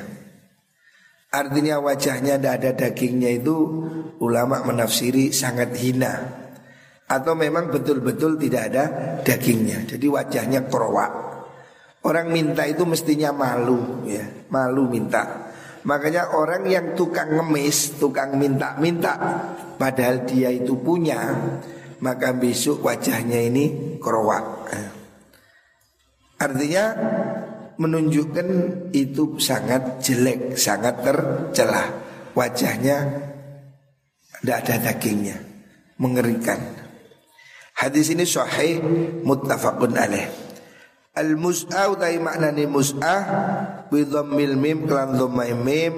Artinya 1.27 1.77
wajahnya 1.83 2.39
tidak 2.39 2.53
ada 2.63 2.71
dagingnya 2.75 3.31
itu 3.39 3.55
Ulama 4.23 4.63
menafsiri 4.65 5.29
sangat 5.31 5.75
hina. 5.77 6.13
Atau 7.07 7.39
memang 7.39 7.71
betul-betul 7.71 8.35
tidak 8.35 8.63
ada 8.73 8.83
dagingnya 9.23 9.87
Jadi 9.87 10.07
wajahnya 10.11 10.67
kerowak 10.67 11.11
Orang 12.03 12.35
minta 12.35 12.67
itu 12.67 12.83
mestinya 12.83 13.31
malu 13.31 14.03
ya 14.03 14.27
Malu 14.51 14.91
minta 14.91 15.46
Makanya 15.85 16.33
orang 16.33 16.65
yang 16.65 16.97
tukang 16.97 17.35
ngemis, 17.37 17.99
tukang 18.01 18.39
minta-minta 18.39 19.13
Padahal 19.77 20.25
dia 20.25 20.49
itu 20.49 20.73
punya 20.79 21.35
Maka 22.01 22.33
besok 22.33 22.85
wajahnya 22.85 23.45
ini 23.45 23.97
kerowak 24.01 24.69
Artinya 26.37 26.93
menunjukkan 27.77 28.47
itu 28.93 29.37
sangat 29.41 30.01
jelek, 30.01 30.53
sangat 30.57 31.01
tercelah. 31.01 31.87
Wajahnya 32.37 32.97
tidak 34.41 34.57
ada 34.65 34.75
dagingnya 34.89 35.37
Mengerikan. 35.97 36.61
Hadis 37.73 38.13
ini 38.13 38.25
sahih 38.25 38.77
muttafaqun 39.25 39.97
alaih 39.97 40.46
Al 41.17 41.33
mus'ah 41.33 41.89
utai 41.89 42.21
maknani 42.21 42.69
mus'ah 42.69 43.21
bi 43.89 44.05
dhammil 44.05 44.53
mim 44.53 44.85
kelan 44.85 45.17
dhammai 45.17 45.57
mim 45.57 45.93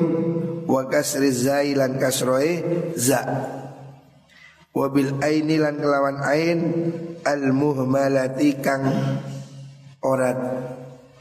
wa 0.64 0.88
kasri 0.88 1.28
zai 1.28 1.76
lan 1.76 2.00
kasroe 2.00 2.64
za. 2.96 3.20
Wa 4.72 4.88
bil 4.88 5.20
aini 5.20 5.60
lan 5.60 5.76
kelawan 5.76 6.24
ain 6.24 6.60
al 7.28 7.52
muhmalati 7.52 8.64
kang 8.64 8.88
orat 10.00 10.40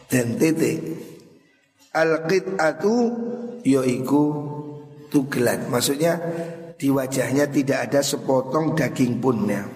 dan 0.07 0.39
titik 0.39 0.79
al 1.91 2.23
qit'atu 2.31 2.95
yaiku 3.67 4.25
tugelan. 5.11 5.67
Maksudnya 5.75 6.23
di 6.79 6.87
wajahnya 6.95 7.51
tidak 7.51 7.91
ada 7.91 7.99
sepotong 7.99 8.79
daging 8.79 9.19
pun 9.19 9.43
ya 9.51 9.67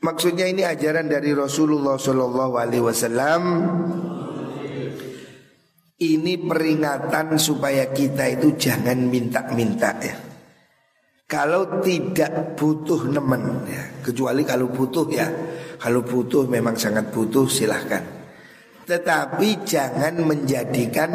Maksudnya 0.00 0.48
ini 0.48 0.64
ajaran 0.64 1.12
dari 1.12 1.36
Rasulullah 1.36 2.00
Shallallahu 2.00 2.54
Alaihi 2.56 2.84
Wasallam. 2.84 3.42
Ini 6.00 6.40
peringatan 6.40 7.36
supaya 7.36 7.92
kita 7.92 8.24
itu 8.32 8.56
jangan 8.56 8.96
minta-minta 8.96 9.92
ya. 10.00 10.16
Kalau 11.28 11.84
tidak 11.84 12.56
butuh 12.56 13.12
nemen 13.12 13.68
ya, 13.68 14.00
kecuali 14.00 14.40
kalau 14.40 14.72
butuh 14.72 15.04
ya. 15.12 15.28
Kalau 15.76 16.00
butuh 16.00 16.48
memang 16.48 16.80
sangat 16.80 17.12
butuh 17.12 17.44
silahkan. 17.44 18.00
Tetapi 18.88 19.68
jangan 19.68 20.16
menjadikan 20.24 21.10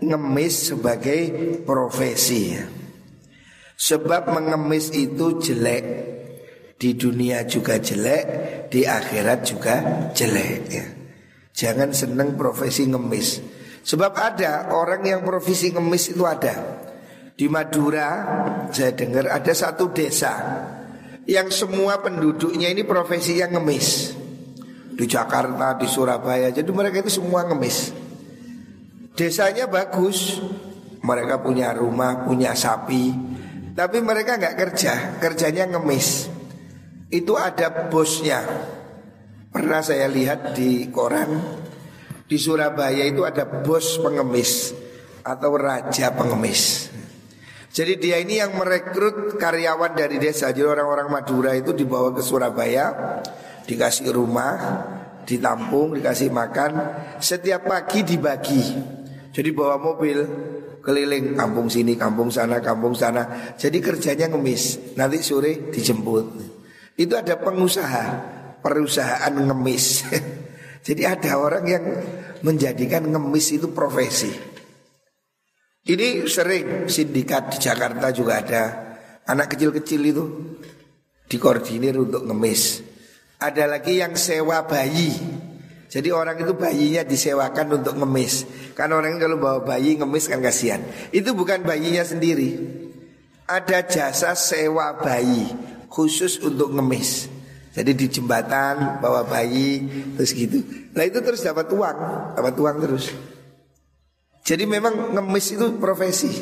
ngemis 0.00 0.72
sebagai 0.72 1.20
profesi 1.68 2.56
ya. 2.56 2.64
Sebab 3.76 4.32
mengemis 4.32 4.88
itu 4.96 5.36
jelek 5.36 5.84
di 6.76 6.92
dunia 6.92 7.48
juga 7.48 7.80
jelek, 7.80 8.24
di 8.68 8.84
akhirat 8.84 9.38
juga 9.48 9.74
jelek 10.12 10.60
ya. 10.68 10.86
Jangan 11.56 11.96
seneng 11.96 12.36
profesi 12.36 12.84
ngemis. 12.84 13.40
Sebab 13.80 14.12
ada 14.12 14.76
orang 14.76 15.00
yang 15.08 15.20
profesi 15.24 15.72
ngemis 15.72 16.12
itu 16.12 16.24
ada. 16.28 16.84
Di 17.36 17.48
Madura 17.48 18.08
saya 18.72 18.92
dengar 18.92 19.28
ada 19.32 19.52
satu 19.52 19.92
desa 19.92 20.32
yang 21.24 21.48
semua 21.48 22.00
penduduknya 22.04 22.68
ini 22.68 22.84
profesi 22.84 23.40
yang 23.40 23.56
ngemis. 23.56 24.12
Di 24.96 25.04
Jakarta, 25.04 25.76
di 25.76 25.84
Surabaya, 25.84 26.48
jadi 26.48 26.68
mereka 26.72 27.04
itu 27.04 27.20
semua 27.20 27.44
ngemis. 27.44 27.92
Desanya 29.16 29.68
bagus, 29.68 30.40
mereka 31.04 31.40
punya 31.40 31.72
rumah, 31.76 32.24
punya 32.24 32.56
sapi, 32.56 33.12
tapi 33.76 34.00
mereka 34.00 34.40
nggak 34.40 34.56
kerja, 34.56 35.20
kerjanya 35.20 35.68
ngemis 35.68 36.35
itu 37.10 37.34
ada 37.38 37.90
bosnya. 37.90 38.42
Pernah 39.52 39.80
saya 39.80 40.04
lihat 40.10 40.52
di 40.52 40.92
koran 40.92 41.40
di 42.26 42.36
Surabaya 42.36 43.06
itu 43.06 43.22
ada 43.22 43.46
bos 43.46 43.96
pengemis 44.02 44.74
atau 45.22 45.54
raja 45.54 46.12
pengemis. 46.12 46.92
Jadi 47.72 48.00
dia 48.00 48.16
ini 48.20 48.40
yang 48.40 48.56
merekrut 48.56 49.36
karyawan 49.36 49.92
dari 49.92 50.16
desa. 50.16 50.48
Jadi 50.48 50.64
orang-orang 50.64 51.12
Madura 51.12 51.52
itu 51.52 51.76
dibawa 51.76 52.12
ke 52.12 52.24
Surabaya, 52.24 53.20
dikasih 53.68 54.16
rumah, 54.16 54.54
ditampung, 55.28 55.92
dikasih 55.92 56.32
makan. 56.32 56.72
Setiap 57.20 57.68
pagi 57.68 58.00
dibagi. 58.00 58.64
Jadi 59.28 59.50
bawa 59.52 59.76
mobil 59.76 60.18
keliling 60.80 61.36
kampung 61.36 61.68
sini, 61.68 62.00
kampung 62.00 62.32
sana, 62.32 62.64
kampung 62.64 62.96
sana. 62.96 63.52
Jadi 63.60 63.76
kerjanya 63.84 64.32
ngemis. 64.32 64.96
Nanti 64.96 65.20
sore 65.20 65.68
dijemput. 65.68 66.55
Itu 66.96 67.12
ada 67.12 67.36
pengusaha 67.36 68.04
perusahaan 68.64 69.30
ngemis. 69.36 70.08
Jadi 70.86 71.02
ada 71.04 71.36
orang 71.36 71.64
yang 71.68 71.84
menjadikan 72.40 73.04
ngemis 73.06 73.52
itu 73.52 73.68
profesi. 73.70 74.32
Ini 75.86 76.26
sering 76.26 76.90
sindikat 76.90 77.54
di 77.54 77.58
Jakarta 77.62 78.10
juga 78.10 78.42
ada 78.42 78.62
anak 79.28 79.54
kecil-kecil 79.54 80.02
itu 80.02 80.24
dikoordinir 81.30 81.94
untuk 82.00 82.26
ngemis. 82.26 82.82
Ada 83.38 83.78
lagi 83.78 84.00
yang 84.00 84.16
sewa 84.16 84.64
bayi. 84.64 85.12
Jadi 85.86 86.08
orang 86.10 86.42
itu 86.42 86.56
bayinya 86.56 87.06
disewakan 87.06 87.78
untuk 87.78 87.94
ngemis. 88.02 88.48
Karena 88.74 88.98
orang 88.98 89.20
kalau 89.20 89.36
bawa 89.38 89.60
bayi 89.62 89.94
ngemis 90.00 90.26
kan 90.26 90.42
kasihan. 90.42 90.82
Itu 91.14 91.36
bukan 91.36 91.62
bayinya 91.62 92.02
sendiri. 92.02 92.56
Ada 93.46 93.86
jasa 93.86 94.34
sewa 94.34 94.98
bayi 94.98 95.75
khusus 95.88 96.38
untuk 96.42 96.72
ngemis. 96.74 97.28
Jadi 97.76 97.92
di 97.92 98.06
jembatan 98.08 99.04
bawa 99.04 99.28
bayi 99.28 99.84
terus 100.16 100.32
gitu. 100.32 100.64
Nah 100.96 101.04
itu 101.04 101.20
terus 101.20 101.44
dapat 101.44 101.68
uang, 101.68 101.98
dapat 102.32 102.54
uang 102.56 102.76
terus. 102.80 103.12
Jadi 104.46 104.64
memang 104.64 105.12
ngemis 105.12 105.46
itu 105.58 105.76
profesi. 105.76 106.32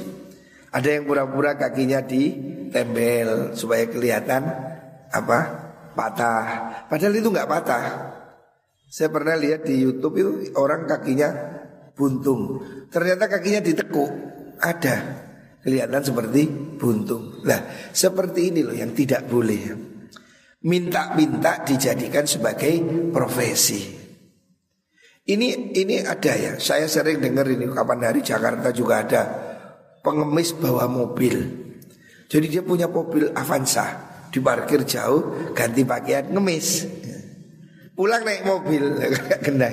Ada 0.70 0.94
yang 0.98 1.10
pura-pura 1.10 1.58
kakinya 1.58 2.02
ditembel 2.02 3.58
supaya 3.58 3.90
kelihatan 3.90 4.46
apa 5.10 5.38
patah. 5.94 6.46
Padahal 6.86 7.14
itu 7.18 7.30
nggak 7.30 7.50
patah. 7.50 7.84
Saya 8.86 9.10
pernah 9.10 9.34
lihat 9.34 9.66
di 9.66 9.82
YouTube 9.82 10.14
itu 10.22 10.30
orang 10.54 10.86
kakinya 10.86 11.34
buntung. 11.98 12.62
Ternyata 12.94 13.26
kakinya 13.26 13.58
ditekuk. 13.58 14.10
Ada 14.62 15.23
kelihatan 15.64 16.04
seperti 16.04 16.44
buntung. 16.76 17.40
Nah, 17.48 17.90
seperti 17.90 18.52
ini 18.52 18.60
loh 18.60 18.76
yang 18.76 18.92
tidak 18.92 19.24
boleh. 19.24 19.72
Minta-minta 20.64 21.64
dijadikan 21.64 22.28
sebagai 22.28 22.84
profesi. 23.08 24.04
Ini 25.24 25.72
ini 25.72 26.04
ada 26.04 26.32
ya. 26.36 26.52
Saya 26.60 26.84
sering 26.84 27.20
dengar 27.20 27.48
ini 27.48 27.64
kapan 27.72 28.12
hari 28.12 28.20
Jakarta 28.20 28.68
juga 28.76 29.00
ada 29.00 29.22
pengemis 30.04 30.52
bawa 30.52 30.84
mobil. 30.84 31.64
Jadi 32.28 32.46
dia 32.48 32.62
punya 32.64 32.88
mobil 32.88 33.32
Avanza, 33.32 33.88
diparkir 34.28 34.84
jauh, 34.84 35.52
ganti 35.56 35.84
pakaian 35.84 36.28
ngemis. 36.28 36.88
Pulang 37.96 38.24
naik 38.24 38.44
mobil, 38.44 39.00
kena 39.44 39.68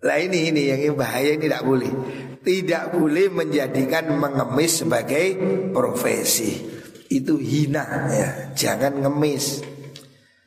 Lah 0.00 0.16
ini 0.16 0.48
ini 0.48 0.72
yang 0.72 0.96
bahaya 0.96 1.36
ini 1.36 1.44
tidak 1.44 1.64
boleh 1.66 1.92
tidak 2.40 2.96
boleh 2.96 3.28
menjadikan 3.28 4.16
mengemis 4.16 4.84
sebagai 4.84 5.36
profesi. 5.72 6.68
Itu 7.10 7.36
hina 7.36 7.84
ya, 8.08 8.30
jangan 8.54 9.02
ngemis. 9.02 9.66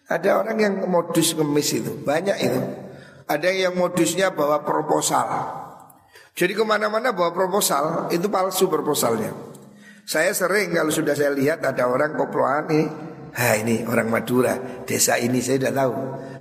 Ada 0.07 0.43
orang 0.45 0.57
yang 0.59 0.73
modus 0.87 1.35
ngemis 1.35 1.69
itu, 1.75 1.91
banyak 2.01 2.37
itu. 2.39 2.61
Ada 3.27 3.49
yang 3.51 3.75
modusnya 3.75 4.31
bawa 4.31 4.63
proposal. 4.63 5.27
Jadi 6.33 6.53
ke 6.57 6.63
mana-mana 6.65 7.13
bawa 7.13 7.29
proposal, 7.29 8.09
itu 8.09 8.25
palsu 8.27 8.65
proposalnya. 8.71 9.31
Saya 10.03 10.35
sering 10.35 10.75
kalau 10.75 10.91
sudah 10.91 11.15
saya 11.15 11.31
lihat 11.31 11.63
ada 11.63 11.87
orang 11.87 12.17
koploan 12.19 12.67
ini, 12.73 12.83
ha 13.37 13.55
ini 13.55 13.87
orang 13.87 14.11
Madura, 14.11 14.83
desa 14.83 15.15
ini 15.15 15.39
saya 15.39 15.61
sudah 15.63 15.73
tahu. 15.73 15.93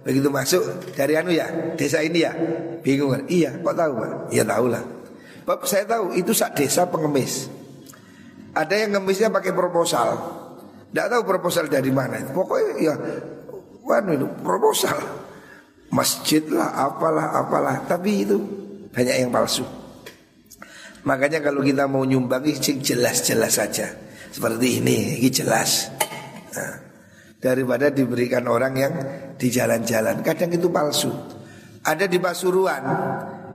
Begitu 0.02 0.28
masuk 0.34 0.62
dari 0.98 1.14
anu 1.14 1.30
ya, 1.30 1.46
desa 1.78 2.02
ini 2.02 2.26
ya, 2.26 2.34
bingung 2.82 3.14
kan? 3.14 3.22
Iya, 3.30 3.62
kok 3.62 3.74
tahu 3.78 3.92
pak? 3.94 4.10
Iya 4.34 4.42
tahu 4.42 4.66
lah. 4.66 5.01
Bapak 5.42 5.66
saya 5.66 5.84
tahu 5.86 6.14
itu 6.14 6.30
sak 6.30 6.54
desa 6.54 6.86
pengemis. 6.86 7.50
Ada 8.52 8.86
yang 8.86 9.00
ngemisnya 9.00 9.32
pakai 9.32 9.50
proposal. 9.56 10.14
Tidak 10.92 11.06
tahu 11.08 11.22
proposal 11.24 11.72
dari 11.72 11.88
mana. 11.88 12.20
Pokoknya 12.30 12.72
ya, 12.78 12.94
wanu 13.82 14.12
itu 14.12 14.26
proposal. 14.44 14.94
Masjid 15.92 16.44
lah, 16.48 16.72
apalah, 16.88 17.32
apalah. 17.36 17.84
Tapi 17.88 18.10
itu 18.28 18.36
banyak 18.92 19.16
yang 19.24 19.32
palsu. 19.32 19.64
Makanya 21.02 21.42
kalau 21.42 21.64
kita 21.64 21.88
mau 21.88 22.04
nyumbang 22.04 22.44
jelas-jelas 22.60 23.56
saja. 23.56 23.88
Seperti 24.32 24.80
ini, 24.80 25.20
ini 25.20 25.28
jelas. 25.28 25.90
Nah, 26.52 26.76
daripada 27.40 27.90
diberikan 27.90 28.46
orang 28.46 28.72
yang 28.76 28.94
di 29.34 29.48
jalan-jalan. 29.50 30.22
Kadang 30.22 30.52
itu 30.54 30.68
palsu. 30.70 31.10
Ada 31.82 32.06
di 32.06 32.22
Pasuruan. 32.22 32.84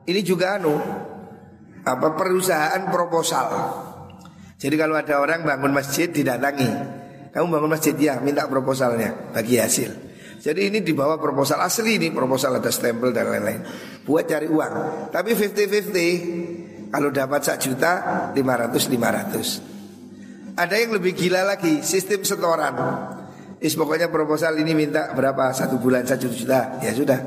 Ini 0.03 0.21
juga 0.25 0.59
anu 0.59 0.75
apa 1.87 2.19
perusahaan 2.19 2.83
proposal. 2.91 3.47
Jadi 4.59 4.75
kalau 4.75 4.99
ada 4.99 5.23
orang 5.23 5.47
bangun 5.47 5.71
masjid 5.71 6.11
didatangi, 6.11 6.67
kamu 7.31 7.47
bangun 7.47 7.71
masjid 7.71 7.95
ya 7.95 8.19
minta 8.19 8.43
proposalnya 8.49 9.31
bagi 9.31 9.55
hasil. 9.55 10.07
Jadi 10.37 10.69
ini 10.69 10.85
dibawa 10.85 11.17
proposal 11.17 11.57
asli 11.63 11.97
ini 11.97 12.13
proposal 12.13 12.61
ada 12.61 12.69
stempel 12.69 13.09
dan 13.15 13.31
lain-lain 13.31 13.63
buat 14.05 14.27
cari 14.27 14.45
uang. 14.45 15.09
Tapi 15.09 15.33
50-50 15.33 16.93
kalau 16.93 17.09
dapat 17.09 17.41
sak 17.41 17.57
juta 17.63 17.91
500 18.33 18.35
500. 18.35 20.57
Ada 20.57 20.75
yang 20.77 20.91
lebih 20.97 21.13
gila 21.13 21.45
lagi 21.45 21.85
sistem 21.85 22.25
setoran. 22.25 22.75
Is 23.57 23.73
pokoknya 23.73 24.13
proposal 24.13 24.53
ini 24.61 24.77
minta 24.77 25.09
berapa 25.17 25.49
satu 25.49 25.81
bulan 25.81 26.05
satu 26.05 26.29
juta 26.29 26.77
ya 26.77 26.93
sudah 26.93 27.17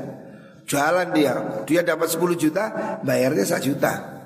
jualan 0.63 1.11
dia 1.11 1.35
dia 1.67 1.83
dapat 1.83 2.07
10 2.07 2.23
juta 2.39 2.63
bayarnya 3.03 3.43
satu 3.43 3.67
juta 3.67 4.20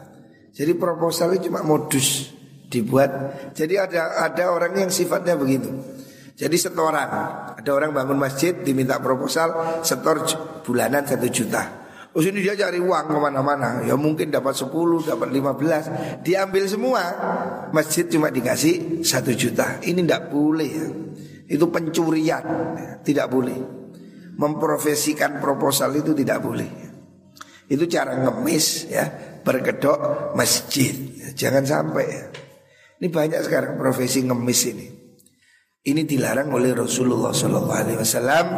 jadi 0.56 0.72
proposal 0.80 1.36
itu 1.36 1.52
cuma 1.52 1.68
modus 1.68 2.32
dibuat. 2.72 3.12
Jadi 3.52 3.76
ada 3.76 4.24
ada 4.24 4.44
orang 4.56 4.88
yang 4.88 4.88
sifatnya 4.88 5.36
begitu. 5.36 5.68
Jadi 6.36 6.56
setoran. 6.56 7.12
Ada 7.60 7.72
orang 7.76 7.92
bangun 7.92 8.16
masjid 8.16 8.56
diminta 8.56 9.04
proposal 9.04 9.80
setor 9.84 10.24
bulanan 10.64 11.04
satu 11.04 11.28
juta. 11.28 11.84
Oh 12.16 12.24
sini 12.24 12.40
dia 12.40 12.56
cari 12.56 12.80
uang 12.80 13.12
ke 13.12 13.18
mana-mana. 13.20 13.84
Ya 13.84 14.00
mungkin 14.00 14.32
dapat 14.32 14.56
10, 14.56 14.72
dapat 15.04 15.28
15 15.36 16.24
Diambil 16.24 16.64
semua. 16.72 17.04
Masjid 17.76 18.08
cuma 18.08 18.32
dikasih 18.32 19.04
satu 19.04 19.36
juta. 19.36 19.84
Ini 19.84 20.00
tidak 20.08 20.32
boleh 20.32 20.72
ya. 20.72 20.88
Itu 21.52 21.68
pencurian. 21.68 22.44
Tidak 23.04 23.28
boleh. 23.28 23.60
Memprofesikan 24.40 25.44
proposal 25.44 26.00
itu 26.00 26.16
tidak 26.16 26.40
boleh. 26.40 26.72
Itu 27.68 27.84
cara 27.92 28.16
ngemis 28.16 28.88
ya 28.88 29.35
berkedok 29.46 30.34
masjid. 30.34 30.98
Jangan 31.38 31.64
sampai 31.64 32.06
ya. 32.10 32.26
Ini 32.98 33.08
banyak 33.14 33.46
sekarang 33.46 33.78
profesi 33.78 34.26
ngemis 34.26 34.62
ini. 34.74 34.88
Ini 35.86 36.02
dilarang 36.02 36.50
oleh 36.50 36.74
Rasulullah 36.74 37.30
SAW. 37.30 38.50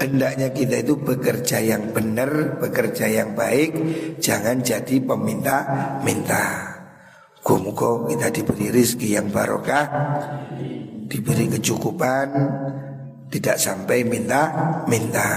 Hendaknya 0.00 0.48
kita 0.56 0.80
itu 0.80 0.96
bekerja 0.96 1.60
yang 1.60 1.92
benar, 1.92 2.56
bekerja 2.56 3.04
yang 3.12 3.36
baik, 3.36 3.76
jangan 4.16 4.64
jadi 4.64 5.04
peminta-minta. 5.04 6.72
Muka 7.44 8.08
kita 8.08 8.32
diberi 8.32 8.72
rizki 8.72 9.12
yang 9.12 9.28
barokah, 9.28 9.84
diberi 11.04 11.44
kecukupan, 11.52 12.28
tidak 13.28 13.60
sampai 13.60 14.00
minta-minta. 14.08 15.28